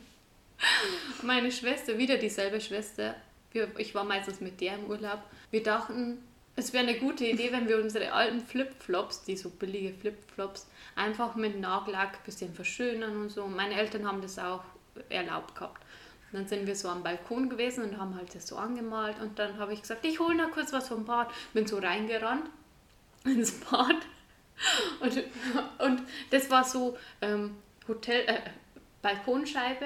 [1.22, 3.16] Meine Schwester, wieder dieselbe Schwester,
[3.78, 5.20] ich war meistens mit der im Urlaub.
[5.52, 6.20] Wir dachten,
[6.56, 11.36] es wäre eine gute Idee, wenn wir unsere alten Flipflops, die so billige Flipflops, einfach
[11.36, 13.48] mit Nagellack ein bisschen verschönern und so.
[13.48, 14.64] Meine Eltern haben das auch
[15.10, 15.82] erlaubt gehabt.
[16.32, 19.20] Und dann sind wir so am Balkon gewesen und haben halt das so angemalt.
[19.22, 21.30] Und dann habe ich gesagt, ich hole noch kurz was vom Bad.
[21.54, 22.50] Bin so reingerannt
[23.24, 23.96] ins Bad.
[25.02, 25.24] Und,
[25.78, 28.40] und das war so ähm, Hotel, äh,
[29.04, 29.86] Balkonscheibe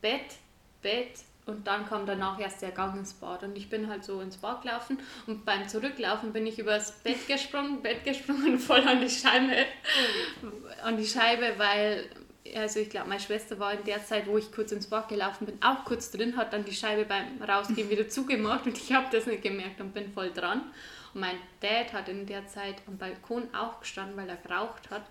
[0.00, 0.36] Bett,
[0.82, 3.44] Bett und dann kam danach erst der Gang ins Bad.
[3.44, 7.26] Und ich bin halt so ins Bad gelaufen und beim Zurücklaufen bin ich übers Bett
[7.28, 9.64] gesprungen, Bett gesprungen, voll an die Scheibe,
[10.82, 12.04] an die Scheibe, weil,
[12.56, 15.46] also ich glaube, meine Schwester war in der Zeit, wo ich kurz ins Bad gelaufen
[15.46, 19.06] bin, auch kurz drin, hat dann die Scheibe beim Rausgehen wieder zugemacht und ich habe
[19.12, 20.62] das nicht gemerkt und bin voll dran.
[21.14, 25.02] Und mein Dad hat in der Zeit am Balkon auch gestanden, weil er geraucht hat.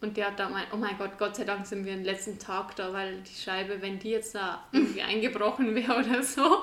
[0.00, 2.38] Und der hat da gemeint, oh mein Gott, Gott sei Dank sind wir den letzten
[2.38, 6.62] Tag da, weil die Scheibe, wenn die jetzt da irgendwie eingebrochen wäre oder so,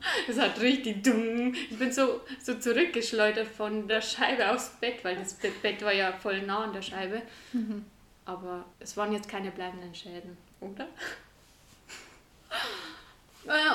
[0.26, 1.54] das hat richtig dumm.
[1.54, 6.12] Ich bin so, so zurückgeschleudert von der Scheibe aufs Bett, weil das Bett war ja
[6.12, 7.22] voll nah an der Scheibe.
[7.52, 7.84] Mhm.
[8.24, 10.86] Aber es waren jetzt keine bleibenden Schäden, oder?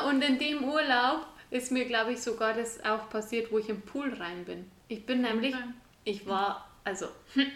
[0.09, 3.81] Und in dem Urlaub ist mir, glaube ich, sogar das auch passiert, wo ich im
[3.81, 4.69] Pool rein bin.
[4.87, 5.55] Ich bin nämlich,
[6.03, 7.07] ich war, also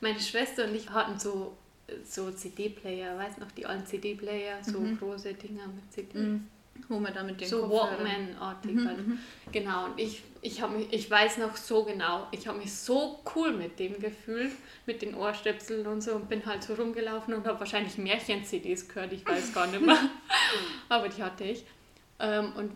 [0.00, 1.56] meine Schwester und ich hatten so,
[2.04, 4.98] so CD-Player, weiß noch, die alten CD-Player, so mhm.
[4.98, 6.18] große Dinger mit CD.
[6.18, 6.46] Mhm.
[6.88, 9.06] Wo man damit den So Walkman-artig mhm, halt.
[9.06, 9.18] Mhm.
[9.52, 13.52] Genau, und ich, ich, mich, ich weiß noch so genau, ich habe mich so cool
[13.52, 14.52] mit dem gefühlt,
[14.86, 19.12] mit den Ohrstöpseln und so und bin halt so rumgelaufen und habe wahrscheinlich Märchen-CDs gehört,
[19.12, 19.98] ich weiß gar nicht mehr.
[20.88, 21.64] Aber die hatte ich.
[22.18, 22.72] Ähm, und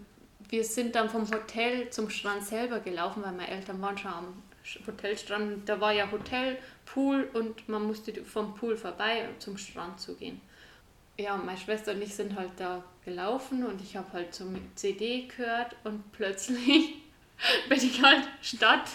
[0.50, 4.42] wir sind dann vom Hotel zum Strand selber gelaufen, weil meine Eltern waren schon am
[4.86, 5.68] Hotelstrand.
[5.68, 10.14] Da war ja Hotel, Pool und man musste vom Pool vorbei, um zum Strand zu
[10.14, 10.40] gehen.
[11.16, 14.62] Ja, meine Schwester und ich sind halt da gelaufen und ich habe halt so mit
[14.76, 16.94] CD gehört und plötzlich
[17.68, 18.90] bin ich halt statt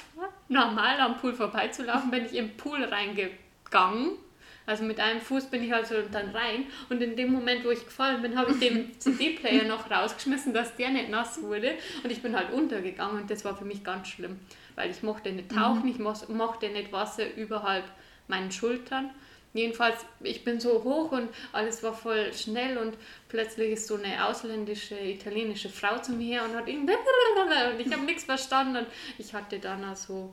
[0.50, 4.18] normal am Pool vorbeizulaufen, bin ich im Pool reingegangen.
[4.66, 7.84] Also mit einem Fuß bin ich also dann rein und in dem Moment, wo ich
[7.84, 12.22] gefallen bin, habe ich den CD-Player noch rausgeschmissen, dass der nicht nass wurde und ich
[12.22, 14.40] bin halt untergegangen und das war für mich ganz schlimm
[14.80, 15.90] weil ich mochte nicht tauchen, mhm.
[15.90, 17.84] ich mochte nicht Wasser überhalb
[18.30, 19.12] meinen Schultern.
[19.54, 22.96] Jedenfalls, ich bin so hoch und alles war voll schnell und
[23.28, 26.94] plötzlich ist so eine ausländische, italienische Frau zu mir her und hat irgendwie
[27.74, 28.88] und ich habe nichts verstanden und
[29.18, 30.32] ich hatte dann also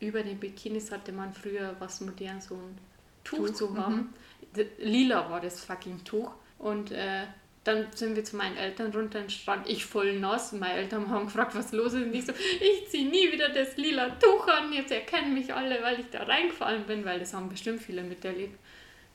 [0.00, 2.78] über den Bikinis hatte man früher was modern so ein
[3.24, 4.14] Tuch, Tuch zu haben.
[4.54, 4.64] Mhm.
[4.78, 7.24] Lila war das fucking Tuch und äh,
[7.66, 10.52] dann sind wir zu meinen Eltern runter und stand ich voll nass.
[10.52, 12.04] Meine Eltern haben gefragt, was los ist.
[12.04, 14.72] Und ich so, ich ziehe nie wieder das lila Tuch an.
[14.72, 18.56] Jetzt erkennen mich alle, weil ich da reingefallen bin, weil das haben bestimmt viele miterlebt.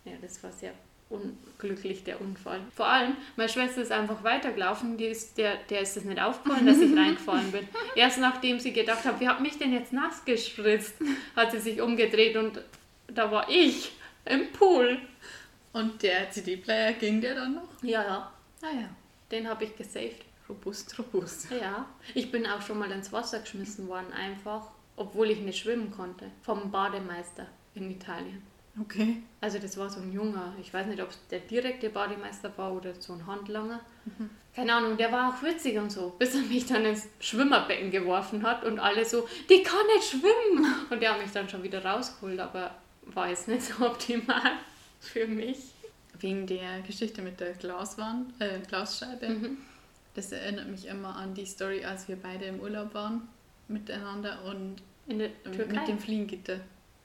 [0.03, 0.73] Ja, das war sehr
[1.09, 2.59] unglücklich, der Unfall.
[2.73, 6.65] Vor allem, meine Schwester ist einfach weitergelaufen, die ist, der, der ist es nicht aufgefallen,
[6.65, 7.67] dass ich reingefallen bin.
[7.95, 10.95] Erst nachdem sie gedacht hat, wie hat mich denn jetzt nass gespritzt,
[11.35, 12.61] hat sie sich umgedreht und
[13.07, 13.91] da war ich
[14.25, 14.99] im Pool.
[15.73, 17.83] Und der CD-Player ging der dann noch?
[17.83, 18.31] Ja, ja.
[18.61, 18.89] Ah ja.
[19.31, 20.25] Den habe ich gesaved.
[20.49, 21.49] Robust, robust.
[21.51, 21.85] Ja.
[22.13, 26.29] Ich bin auch schon mal ins Wasser geschmissen worden, einfach, obwohl ich nicht schwimmen konnte.
[26.41, 28.41] Vom Bademeister in Italien.
[28.79, 29.17] Okay.
[29.41, 32.73] Also das war so ein junger, ich weiß nicht, ob es der direkte Bademeister war
[32.73, 33.81] oder so ein Handlanger.
[34.05, 34.29] Mhm.
[34.55, 38.43] Keine Ahnung, der war auch witzig und so, bis er mich dann ins Schwimmerbecken geworfen
[38.43, 40.73] hat und alle so, die kann nicht schwimmen.
[40.89, 44.53] Und der hat mich dann schon wieder rausgeholt, aber war jetzt nicht so optimal
[44.99, 45.71] für mich
[46.21, 49.29] wegen der Geschichte mit der Glaswand, äh, Glasscheibe.
[49.29, 49.57] Mhm.
[50.13, 53.27] Das erinnert mich immer an die Story, als wir beide im Urlaub waren
[53.67, 55.79] miteinander und in der Türkei.
[55.79, 56.59] mit dem Fliegengitter.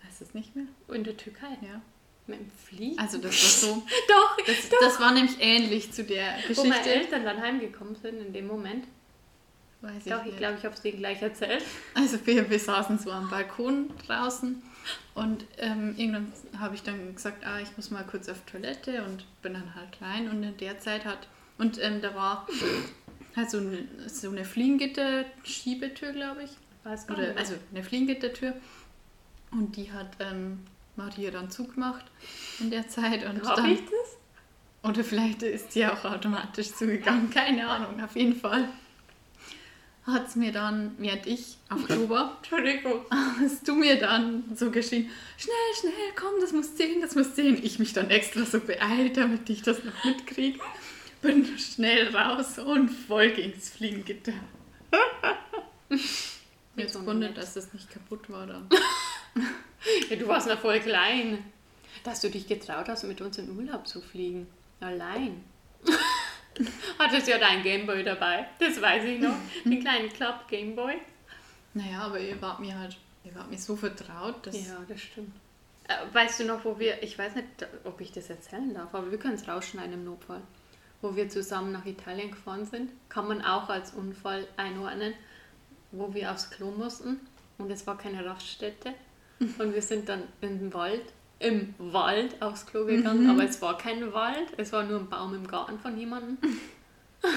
[0.05, 0.67] Heißt das nicht mehr?
[0.89, 1.57] In der Türkei?
[1.63, 1.81] Ja.
[2.27, 2.99] Mit dem Fliegen?
[2.99, 3.75] Also das war so.
[4.09, 4.79] doch, das, doch.
[4.81, 6.63] Das war nämlich ähnlich zu der Geschichte.
[6.63, 8.87] Wo meine Eltern dann heimgekommen sind in dem Moment.
[9.81, 11.63] Weiß doch, ich, ich glaube, ich habe es denen gleich erzählt.
[11.95, 14.63] Also wir, wir saßen so am Balkon draußen
[15.15, 19.25] und ähm, irgendwann habe ich dann gesagt, ah, ich muss mal kurz auf Toilette und
[19.43, 20.29] bin dann halt klein.
[20.29, 22.47] Und in der Zeit hat, und ähm, da war
[23.35, 26.51] halt so eine, so eine Fliegengitter-Schiebetür, glaube ich.
[26.85, 28.55] Weiß Oder, also eine Fliegengitter-Tür.
[29.51, 30.61] Und die hat ähm,
[30.97, 32.05] Maria dann zugemacht
[32.61, 33.25] in der Zeit.
[33.25, 34.17] Und dann, ich das?
[34.83, 38.69] Oder vielleicht ist die auch automatisch zugegangen, keine Ahnung, auf jeden Fall
[40.07, 44.71] hat es mir dann, während ich auf Klo war, Entschuldigung, hast du mir dann so
[44.71, 47.59] geschrien, schnell, schnell, komm, das muss sehen, das muss sehen.
[47.63, 50.61] Ich mich dann extra so beeilt, damit ich das noch mitkriege.
[51.23, 54.33] Bin schnell raus und voll gegens Fliegengitter.
[56.77, 58.69] Jetzt wundert, dass das nicht kaputt war dann.
[60.11, 61.39] ja, du warst noch voll klein.
[62.05, 64.47] Dass du dich getraut hast, mit uns in Urlaub zu fliegen.
[64.81, 65.43] Allein.
[66.99, 69.37] Hattest ja dein Gameboy dabei, das weiß ich noch.
[69.65, 70.95] Den kleinen Club Gameboy.
[71.75, 74.67] Naja, aber ihr wart mir halt, ihr wart mir so vertraut, dass.
[74.67, 75.35] Ja, das stimmt.
[75.89, 77.47] Äh, weißt du noch, wo wir, ich weiß nicht,
[77.85, 80.41] ob ich das erzählen darf, aber wir können es rausschneiden im Notfall.
[81.03, 85.13] Wo wir zusammen nach Italien gefahren sind, kann man auch als Unfall einordnen,
[85.93, 87.21] wo wir aufs Klo mussten
[87.59, 88.95] und es war keine Raststätte.
[89.59, 93.31] Und wir sind dann in den Wald im Wald aufs Klo gegangen, mhm.
[93.31, 96.39] aber es war kein Wald, es war nur ein Baum im Garten von jemandem.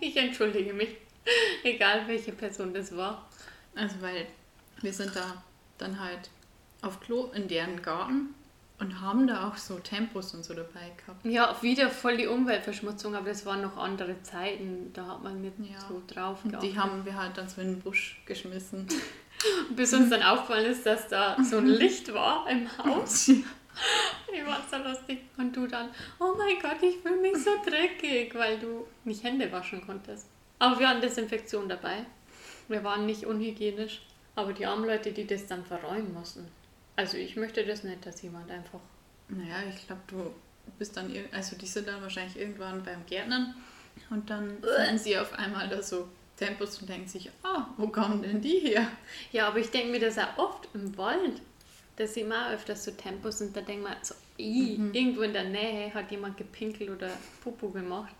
[0.00, 0.96] ich entschuldige mich.
[1.62, 3.28] Egal welche Person das war.
[3.74, 4.26] Also weil
[4.80, 5.42] wir sind da
[5.76, 6.30] dann halt
[6.82, 8.34] auf Klo in deren Garten
[8.78, 11.24] und haben da auch so Tempos und so dabei gehabt.
[11.24, 14.92] Ja, wieder voll die Umweltverschmutzung, aber das waren noch andere Zeiten.
[14.92, 15.80] Da hat man nicht ja.
[15.88, 18.86] so drauf Und die haben wir halt dann so in den Busch geschmissen.
[19.70, 23.30] Bis uns dann aufgefallen ist, dass da so ein Licht war im Haus.
[24.32, 25.20] Ich war so lustig.
[25.36, 29.52] Und du dann, oh mein Gott, ich fühle mich so dreckig, weil du nicht Hände
[29.52, 30.26] waschen konntest.
[30.58, 32.04] Aber wir hatten Desinfektion dabei.
[32.66, 34.02] Wir waren nicht unhygienisch.
[34.34, 36.48] Aber die armen Leute, die das dann verräumen mussten.
[36.96, 38.80] Also ich möchte das nicht, dass jemand einfach.
[39.28, 40.34] Naja, ich glaube, du
[40.78, 43.54] bist dann, also die sind dann wahrscheinlich irgendwann beim Gärtnern
[44.10, 48.22] und dann finden sie auf einmal da so Tempos und denken sich, ah, wo kommen
[48.22, 48.86] denn die her?
[49.32, 51.42] Ja, aber ich denke mir das auch oft im Wald.
[51.96, 54.94] Da sieht man öfters so Tempos und da denkt man so, mhm.
[54.94, 57.10] irgendwo in der Nähe hat jemand gepinkelt oder
[57.42, 58.14] Pupu gemacht.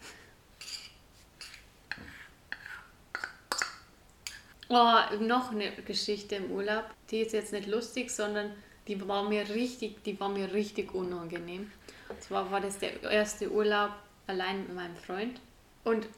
[4.68, 6.84] Oh, noch eine Geschichte im Urlaub.
[7.10, 8.52] Die ist jetzt nicht lustig, sondern
[8.86, 11.70] die war mir richtig, die war mir richtig unangenehm.
[12.08, 13.92] Und zwar war das der erste Urlaub
[14.26, 15.40] allein mit meinem Freund.
[15.84, 16.08] Und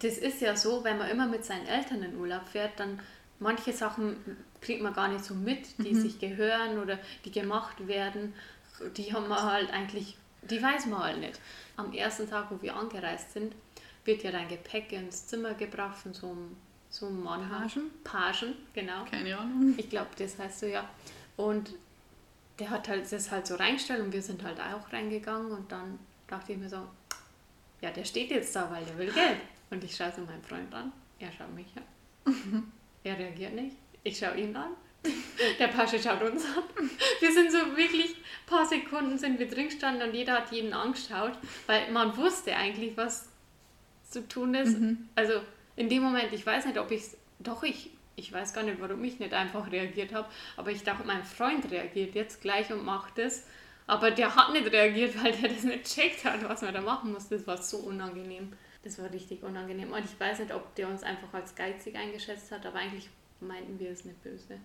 [0.00, 3.00] das ist ja so, wenn man immer mit seinen Eltern in Urlaub fährt, dann
[3.38, 4.16] manche Sachen
[4.60, 6.00] kriegt man gar nicht so mit, die mhm.
[6.00, 8.34] sich gehören oder die gemacht werden.
[8.96, 11.40] Die haben wir halt eigentlich, die weiß man halt nicht.
[11.76, 13.54] Am ersten Tag, wo wir angereist sind,
[14.04, 16.56] wird ja dein Gepäck ins Zimmer gebracht von so einem,
[16.88, 17.48] so einem Mann.
[17.48, 17.90] Pagen?
[18.04, 19.04] Pagen, genau.
[19.10, 19.74] Keine Ahnung.
[19.76, 20.88] Ich glaube, das heißt so, ja.
[21.36, 21.74] Und
[22.58, 25.98] der hat halt das halt so reingestellt und wir sind halt auch reingegangen und dann
[26.26, 26.86] dachte ich mir so,
[27.80, 29.38] ja, der steht jetzt da, weil der will Geld.
[29.70, 32.72] Und ich schaue so meinen Freund an, er schaut mich an.
[33.02, 34.72] Er reagiert nicht, ich schaue ihn an.
[35.58, 36.62] Der Pasche schaut uns an.
[37.20, 40.74] Wir sind so wirklich, ein paar Sekunden sind wir drin gestanden und jeder hat jeden
[40.74, 41.32] angeschaut,
[41.66, 43.30] weil man wusste eigentlich, was
[44.02, 44.78] zu tun ist.
[44.78, 45.08] Mhm.
[45.14, 45.40] Also
[45.76, 47.02] in dem Moment, ich weiß nicht, ob ich
[47.38, 51.06] doch ich, ich weiß gar nicht, warum ich nicht einfach reagiert habe, aber ich dachte,
[51.06, 53.46] mein Freund reagiert jetzt gleich und macht es.
[53.86, 57.12] Aber der hat nicht reagiert, weil der das nicht checkt hat, was man da machen
[57.12, 57.28] muss.
[57.28, 58.52] Das war so unangenehm.
[58.82, 59.92] Das war richtig unangenehm.
[59.92, 63.78] Und ich weiß nicht, ob der uns einfach als geizig eingeschätzt hat, aber eigentlich meinten
[63.78, 64.58] wir es nicht böse.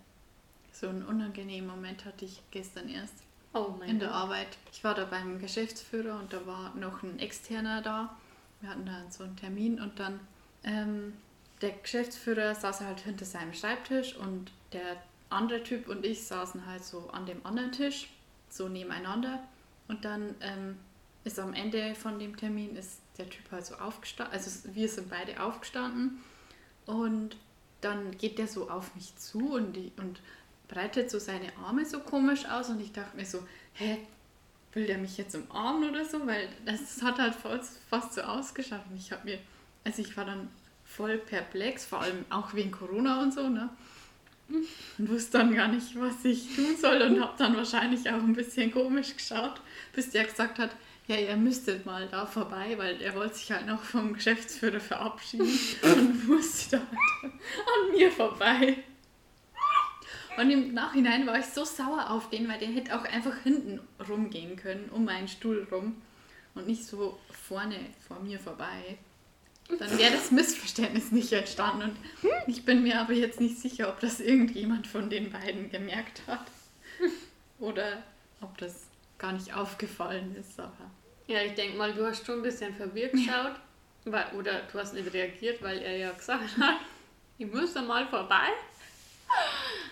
[0.71, 3.15] So einen unangenehmen Moment hatte ich gestern erst.
[3.53, 4.17] Oh mein In der Gott.
[4.17, 4.57] Arbeit.
[4.71, 8.15] Ich war da beim Geschäftsführer und da war noch ein Externer da.
[8.59, 10.19] Wir hatten da so einen Termin und dann
[10.63, 11.13] ähm,
[11.61, 14.97] der Geschäftsführer saß halt hinter seinem Schreibtisch und der
[15.29, 18.09] andere Typ und ich saßen halt so an dem anderen Tisch,
[18.49, 19.41] so nebeneinander.
[19.87, 20.77] Und dann ähm,
[21.23, 25.09] ist am Ende von dem Termin ist der Typ halt so aufgestanden, also wir sind
[25.09, 26.21] beide aufgestanden
[26.85, 27.37] und
[27.81, 30.19] dann geht der so auf mich zu und, die, und
[30.67, 33.99] breitet so seine Arme so komisch aus und ich dachte mir so, hä,
[34.73, 36.25] will der mich jetzt umarmen oder so?
[36.25, 39.39] Weil das hat halt fast, so ausgeschaut und ich habe mir,
[39.83, 40.49] also ich war dann
[40.83, 43.69] voll perplex, vor allem auch wegen Corona und so, ne?
[44.47, 48.33] Und wusste dann gar nicht, was ich tun soll und habe dann wahrscheinlich auch ein
[48.33, 49.59] bisschen komisch geschaut,
[49.93, 50.69] bis der gesagt hat,
[51.07, 55.47] ja, ihr müsstet mal da vorbei, weil er wollte sich halt noch vom Geschäftsführer verabschieden
[55.83, 56.81] und musste da
[57.21, 58.77] halt an mir vorbei.
[60.37, 63.79] Und im Nachhinein war ich so sauer auf den, weil der hätte auch einfach hinten
[64.09, 66.01] rumgehen können, um meinen Stuhl rum
[66.55, 68.97] und nicht so vorne vor mir vorbei.
[69.79, 71.95] Dann wäre das Missverständnis nicht entstanden.
[72.21, 76.21] Und ich bin mir aber jetzt nicht sicher, ob das irgendjemand von den beiden gemerkt
[76.27, 76.45] hat.
[77.59, 78.03] Oder
[78.41, 80.59] ob das gar nicht aufgefallen ist.
[80.59, 80.91] Aber
[81.27, 83.59] ja, ich denke mal, du hast schon ein bisschen verwirrt geschaut.
[84.05, 86.75] Weil, oder du hast nicht reagiert, weil er ja gesagt hat,
[87.37, 88.49] ich muss da mal vorbei.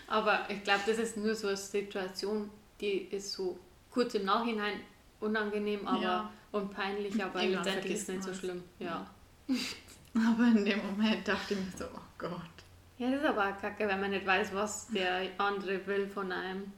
[0.08, 3.60] Aber ich glaube, das ist nur so eine Situation, die ist so
[3.90, 4.82] kurz im Nachhinein
[5.20, 6.32] unangenehm aber ja.
[6.52, 8.64] und peinlich, aber Irgendwann letztendlich ist nicht so schlimm.
[8.80, 9.08] Ja.
[10.16, 12.32] Aber in dem Moment dachte ich mir so, oh Gott.
[13.00, 16.72] Ja, das ist aber kacke, wenn man nicht weiß, was der andere will von einem.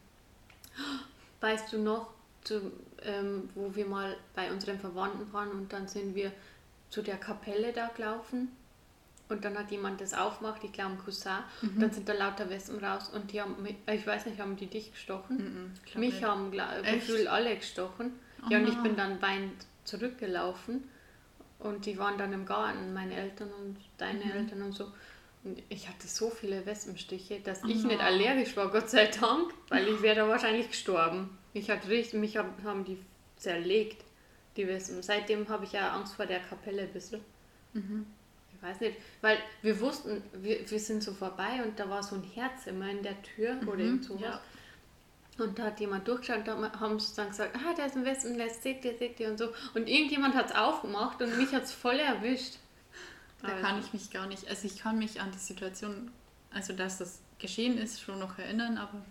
[1.42, 2.15] Weißt du noch,
[2.46, 2.72] zu,
[3.04, 6.32] ähm, wo wir mal bei unseren Verwandten waren und dann sind wir
[6.90, 8.50] zu der Kapelle da gelaufen
[9.28, 11.70] und dann hat jemand das aufgemacht, ich glaube ein Cousin, mhm.
[11.70, 14.56] und dann sind da lauter Wespen raus und die haben, mich, ich weiß nicht, haben
[14.56, 15.38] die dich gestochen?
[15.38, 16.24] Mhm, mich nicht.
[16.24, 16.52] haben
[16.84, 18.14] gefühlt alle gestochen.
[18.44, 20.84] Oh ja, und ich bin dann weinend zurückgelaufen
[21.60, 24.32] und die waren dann im Garten, meine Eltern und deine mhm.
[24.32, 24.92] Eltern und so.
[25.44, 29.54] Und ich hatte so viele Wespenstiche, dass oh ich nicht allergisch war, Gott sei Dank,
[29.70, 31.36] weil ich wäre da wahrscheinlich gestorben.
[31.56, 32.98] Ich hatte richtig, mich haben die
[33.38, 34.04] zerlegt,
[34.58, 35.02] die Wespen.
[35.02, 37.22] Seitdem habe ich ja Angst vor der Kapelle ein bisschen.
[37.72, 38.06] Mhm.
[38.54, 42.16] Ich weiß nicht, weil wir wussten, wir, wir sind so vorbei und da war so
[42.16, 44.22] ein Herz immer in der Tür mhm, oder irgend sowas.
[44.22, 44.42] Ja.
[45.38, 48.04] Und da hat jemand durchgeschaut und da haben sie dann gesagt, ah, da ist ein
[48.04, 49.54] Wespennest, seht ihr, seht ihr und so.
[49.76, 52.58] Und irgendjemand hat es aufgemacht und mich hat es voll erwischt.
[53.42, 53.62] Da Also.
[53.62, 56.12] kann ich mich gar nicht, also ich kann mich an die Situation,
[56.52, 59.02] also dass das geschehen ist, schon noch erinnern, aber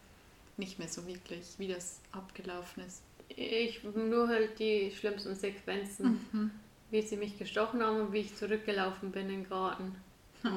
[0.56, 3.02] nicht mehr so wirklich, wie das abgelaufen ist.
[3.28, 6.50] Ich nur halt die schlimmsten Sequenzen, Mhm.
[6.90, 9.96] wie sie mich gestochen haben und wie ich zurückgelaufen bin in den Garten.
[10.44, 10.48] Oh.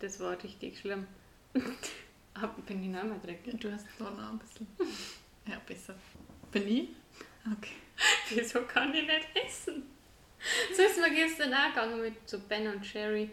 [0.00, 1.06] Das war richtig schlimm.
[2.34, 3.62] Hab- bin ich nicht mehr direkt.
[3.62, 4.66] Du hast vorne ein bisschen.
[5.46, 5.94] Ja, besser.
[6.52, 6.88] Bin ich?
[7.46, 7.74] Okay.
[8.30, 9.82] Wieso kann ich nicht essen?
[10.74, 13.28] So ist mir gestern auch gegangen mit so Ben und Sherry.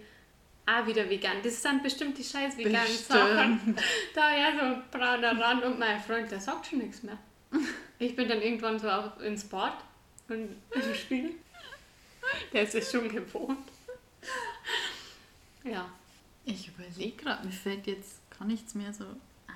[0.70, 1.38] Auch wieder vegan.
[1.44, 3.58] Das sind bestimmt die scheiß veganen Sachen.
[3.76, 3.82] Bestimmt.
[4.14, 7.18] Da ja so brauner Rand und mein Freund, der sagt schon nichts mehr.
[8.00, 9.78] Ich bin dann irgendwann so auch ins Bad
[10.28, 11.36] und im Spiel.
[12.52, 13.70] Der ist es schon gewohnt.
[15.64, 15.90] Ja,
[16.46, 19.06] Ich überlege gerade, mir fällt jetzt gar nichts mehr so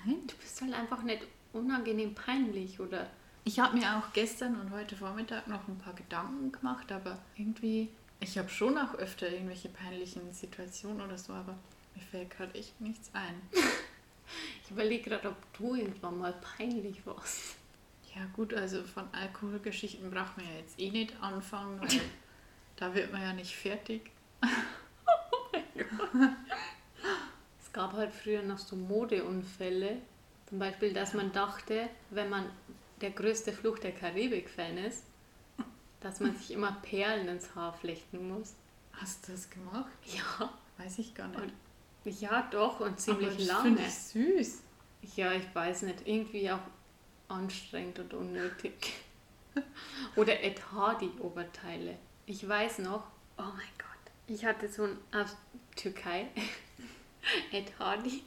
[0.05, 0.27] ein.
[0.27, 1.21] du bist halt einfach nicht
[1.53, 3.09] unangenehm peinlich, oder?
[3.43, 7.89] Ich habe mir auch gestern und heute Vormittag noch ein paar Gedanken gemacht, aber irgendwie,
[8.21, 11.57] ich habe schon auch öfter irgendwelche peinlichen Situationen oder so, aber
[11.95, 13.41] mir fällt gerade echt nichts ein.
[14.63, 17.57] Ich überlege gerade, ob du irgendwann mal peinlich warst.
[18.15, 21.89] Ja gut, also von Alkoholgeschichten braucht man ja jetzt eh nicht anfangen, weil
[22.77, 24.09] da wird man ja nicht fertig.
[27.59, 29.97] Es gab halt früher noch so Modeunfälle.
[30.47, 32.49] Zum Beispiel, dass man dachte, wenn man
[33.01, 35.03] der größte Fluch der Karibik-Fan ist,
[36.01, 38.55] dass man sich immer Perlen ins Haar flechten muss.
[38.93, 39.91] Hast du das gemacht?
[40.05, 41.39] Ja, Weiß ich gar nicht.
[41.41, 41.53] Und-
[42.19, 43.63] ja doch und ziemlich aber das lange.
[43.63, 44.61] finde ich süß.
[45.15, 46.59] Ja, ich weiß nicht, irgendwie auch
[47.27, 48.93] anstrengend und unnötig.
[50.15, 51.97] Oder Ed Hardy Oberteile.
[52.25, 53.03] Ich weiß noch,
[53.37, 55.35] oh mein Gott, ich hatte so ein aus
[55.75, 56.27] Türkei
[57.51, 58.23] Ed Hardy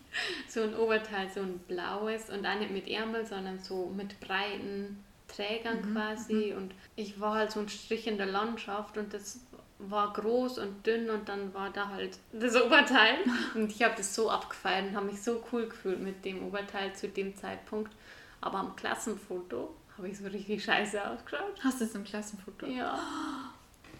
[0.49, 5.03] so ein Oberteil, so ein blaues und auch nicht mit Ärmel, sondern so mit breiten
[5.35, 9.41] Trägern quasi und ich war halt so ein Strich in der Landschaft und das
[9.79, 13.17] war groß und dünn und dann war da halt das Oberteil
[13.55, 16.95] und ich habe das so abgefeiert und habe mich so cool gefühlt mit dem Oberteil
[16.95, 17.93] zu dem Zeitpunkt.
[18.41, 21.55] Aber am Klassenfoto habe ich so richtig scheiße ausgeschaut.
[21.63, 22.67] Hast du es im Klassenfoto?
[22.67, 22.99] Ja.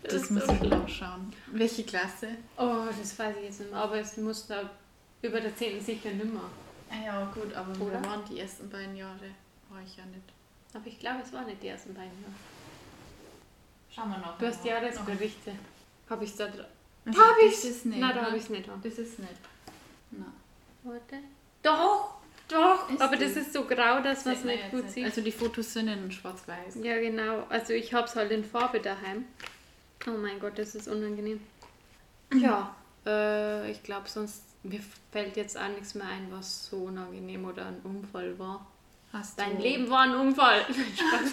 [0.03, 0.69] Das ist muss ich schlimm.
[0.69, 1.33] nachschauen.
[1.53, 2.29] Welche Klasse?
[2.59, 4.69] Oh, das weiß ich jetzt nicht mehr, aber es muss da
[5.23, 5.81] über der 10.
[5.81, 6.51] sicher nimmer.
[6.91, 7.93] Ah ja, gut, aber Oder?
[8.01, 9.31] wir waren die ersten beiden Jahre.
[9.71, 10.23] War ich ja nicht.
[10.75, 12.13] Aber ich glaube, es war nicht die ersten beiden.
[13.91, 14.37] Schauen wir noch.
[14.39, 15.53] Du hast Jahresberichte.
[16.11, 16.67] Habe ich da dran?
[17.07, 18.01] Hab Hab ich das nicht?
[18.01, 18.27] Nein, da ne?
[18.27, 18.69] habe ich es nicht.
[18.83, 19.33] Das ist nicht.
[20.83, 21.17] Warte.
[21.63, 22.15] Doch!
[22.49, 22.91] Doch!
[22.91, 23.37] Ist aber das?
[23.37, 25.05] ist so grau, dass man es nicht gut sieht.
[25.07, 26.77] Also die Fotos sind in schwarz-weiß.
[26.83, 27.45] Ja, genau.
[27.49, 29.25] Also ich habe es halt in Farbe daheim.
[30.07, 31.41] Oh mein Gott, das ist unangenehm.
[32.35, 32.75] Ja,
[33.07, 37.67] äh, ich glaube, sonst mir fällt jetzt auch nichts mehr ein, was so unangenehm oder
[37.67, 38.67] ein Unfall war.
[39.15, 40.63] Hast Dein du, Leben war ein Unfall.
[40.97, 41.33] Spaß.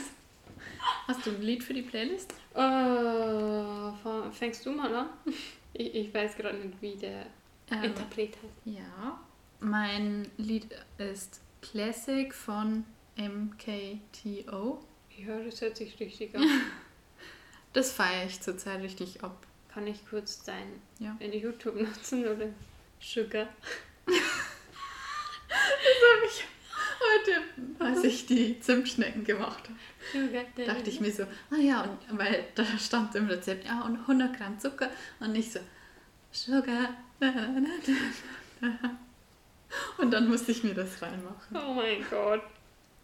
[1.07, 2.31] Hast du ein Lied für die Playlist?
[2.53, 5.09] Äh, fängst du mal an?
[5.73, 7.25] Ich, ich weiß gerade nicht, wie der
[7.71, 8.77] Ähm, Interpret heißt.
[8.77, 9.19] ja.
[9.59, 10.67] Mein Lied
[10.97, 12.83] ist Classic von
[13.17, 14.83] MKTO.
[15.17, 16.43] Ja, das hört sich richtig an.
[17.73, 19.47] Das feiere ich zurzeit richtig ab.
[19.73, 21.15] Kann ich kurz dein Ja.
[21.19, 22.47] in YouTube nutzen oder
[22.99, 23.47] Sugar?
[27.19, 27.41] Heute,
[27.79, 29.63] als ich die Zimtschnecken gemacht
[30.13, 33.97] habe, dachte ich mir so, ah ja, und, weil da stand im Rezept, ja, und
[33.97, 34.89] 100 Gramm Zucker.
[35.19, 35.59] Und ich so,
[36.31, 36.89] Sugar.
[37.19, 37.61] na, na,
[38.61, 38.97] na.
[39.97, 41.55] Und dann musste ich mir das reinmachen.
[41.57, 42.41] Oh mein Gott.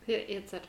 [0.05, 0.53] Hier, jetzt.
[0.53, 0.67] hat-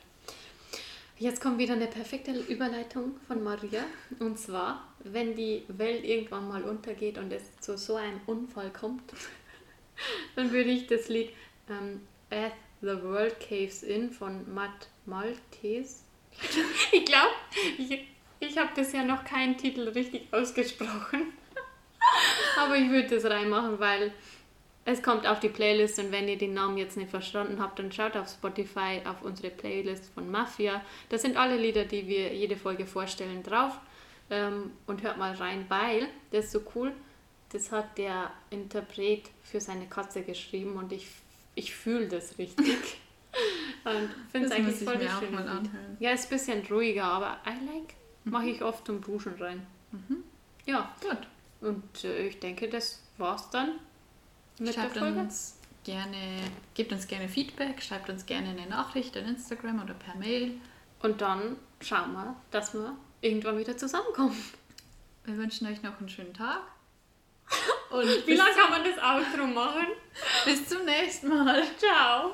[1.17, 3.83] Jetzt kommt wieder eine perfekte Überleitung von Maria.
[4.19, 9.03] Und zwar, wenn die Welt irgendwann mal untergeht und es zu so einem Unfall kommt,
[10.37, 11.31] dann würde ich das Lied
[11.69, 16.03] ähm, As the World Caves In von Matt Maltese.
[16.91, 17.33] Ich glaube,
[17.77, 18.07] ich,
[18.39, 21.33] ich habe bisher noch keinen Titel richtig ausgesprochen.
[22.57, 24.13] Aber ich würde das reinmachen, weil
[24.85, 27.91] es kommt auf die Playlist und wenn ihr den Namen jetzt nicht verstanden habt, dann
[27.91, 30.81] schaut auf Spotify auf unsere Playlist von Mafia.
[31.09, 33.79] Da sind alle Lieder, die wir jede Folge vorstellen, drauf.
[34.31, 36.91] Ähm, und hört mal rein, weil das ist so cool.
[37.51, 41.07] Das hat der Interpret für seine Katze geschrieben und ich,
[41.59, 42.65] ich fühle das richtig.
[43.83, 45.09] und finde es eigentlich ich voll Lied.
[45.09, 45.97] anhören.
[45.99, 47.93] Ja, ist ein bisschen ruhiger, aber I like.
[48.23, 49.65] Mache ich oft zum Duschen rein.
[49.91, 50.23] Mhm.
[50.65, 51.17] Ja, Gut.
[51.61, 53.71] und äh, ich denke, das war's dann
[54.59, 55.19] mit Schreibt der Folge.
[55.19, 56.41] uns gerne,
[56.75, 60.53] gebt uns gerne Feedback, schreibt uns gerne eine Nachricht in Instagram oder per Mail.
[61.01, 64.35] Und dann schauen wir, dass wir irgendwann wieder zusammenkommen.
[65.25, 66.61] Wir wünschen euch noch einen schönen Tag.
[67.89, 69.87] Und Wie lange kann man das Outro machen?
[70.45, 71.63] Bis zum nächsten Mal.
[71.77, 72.33] Ciao.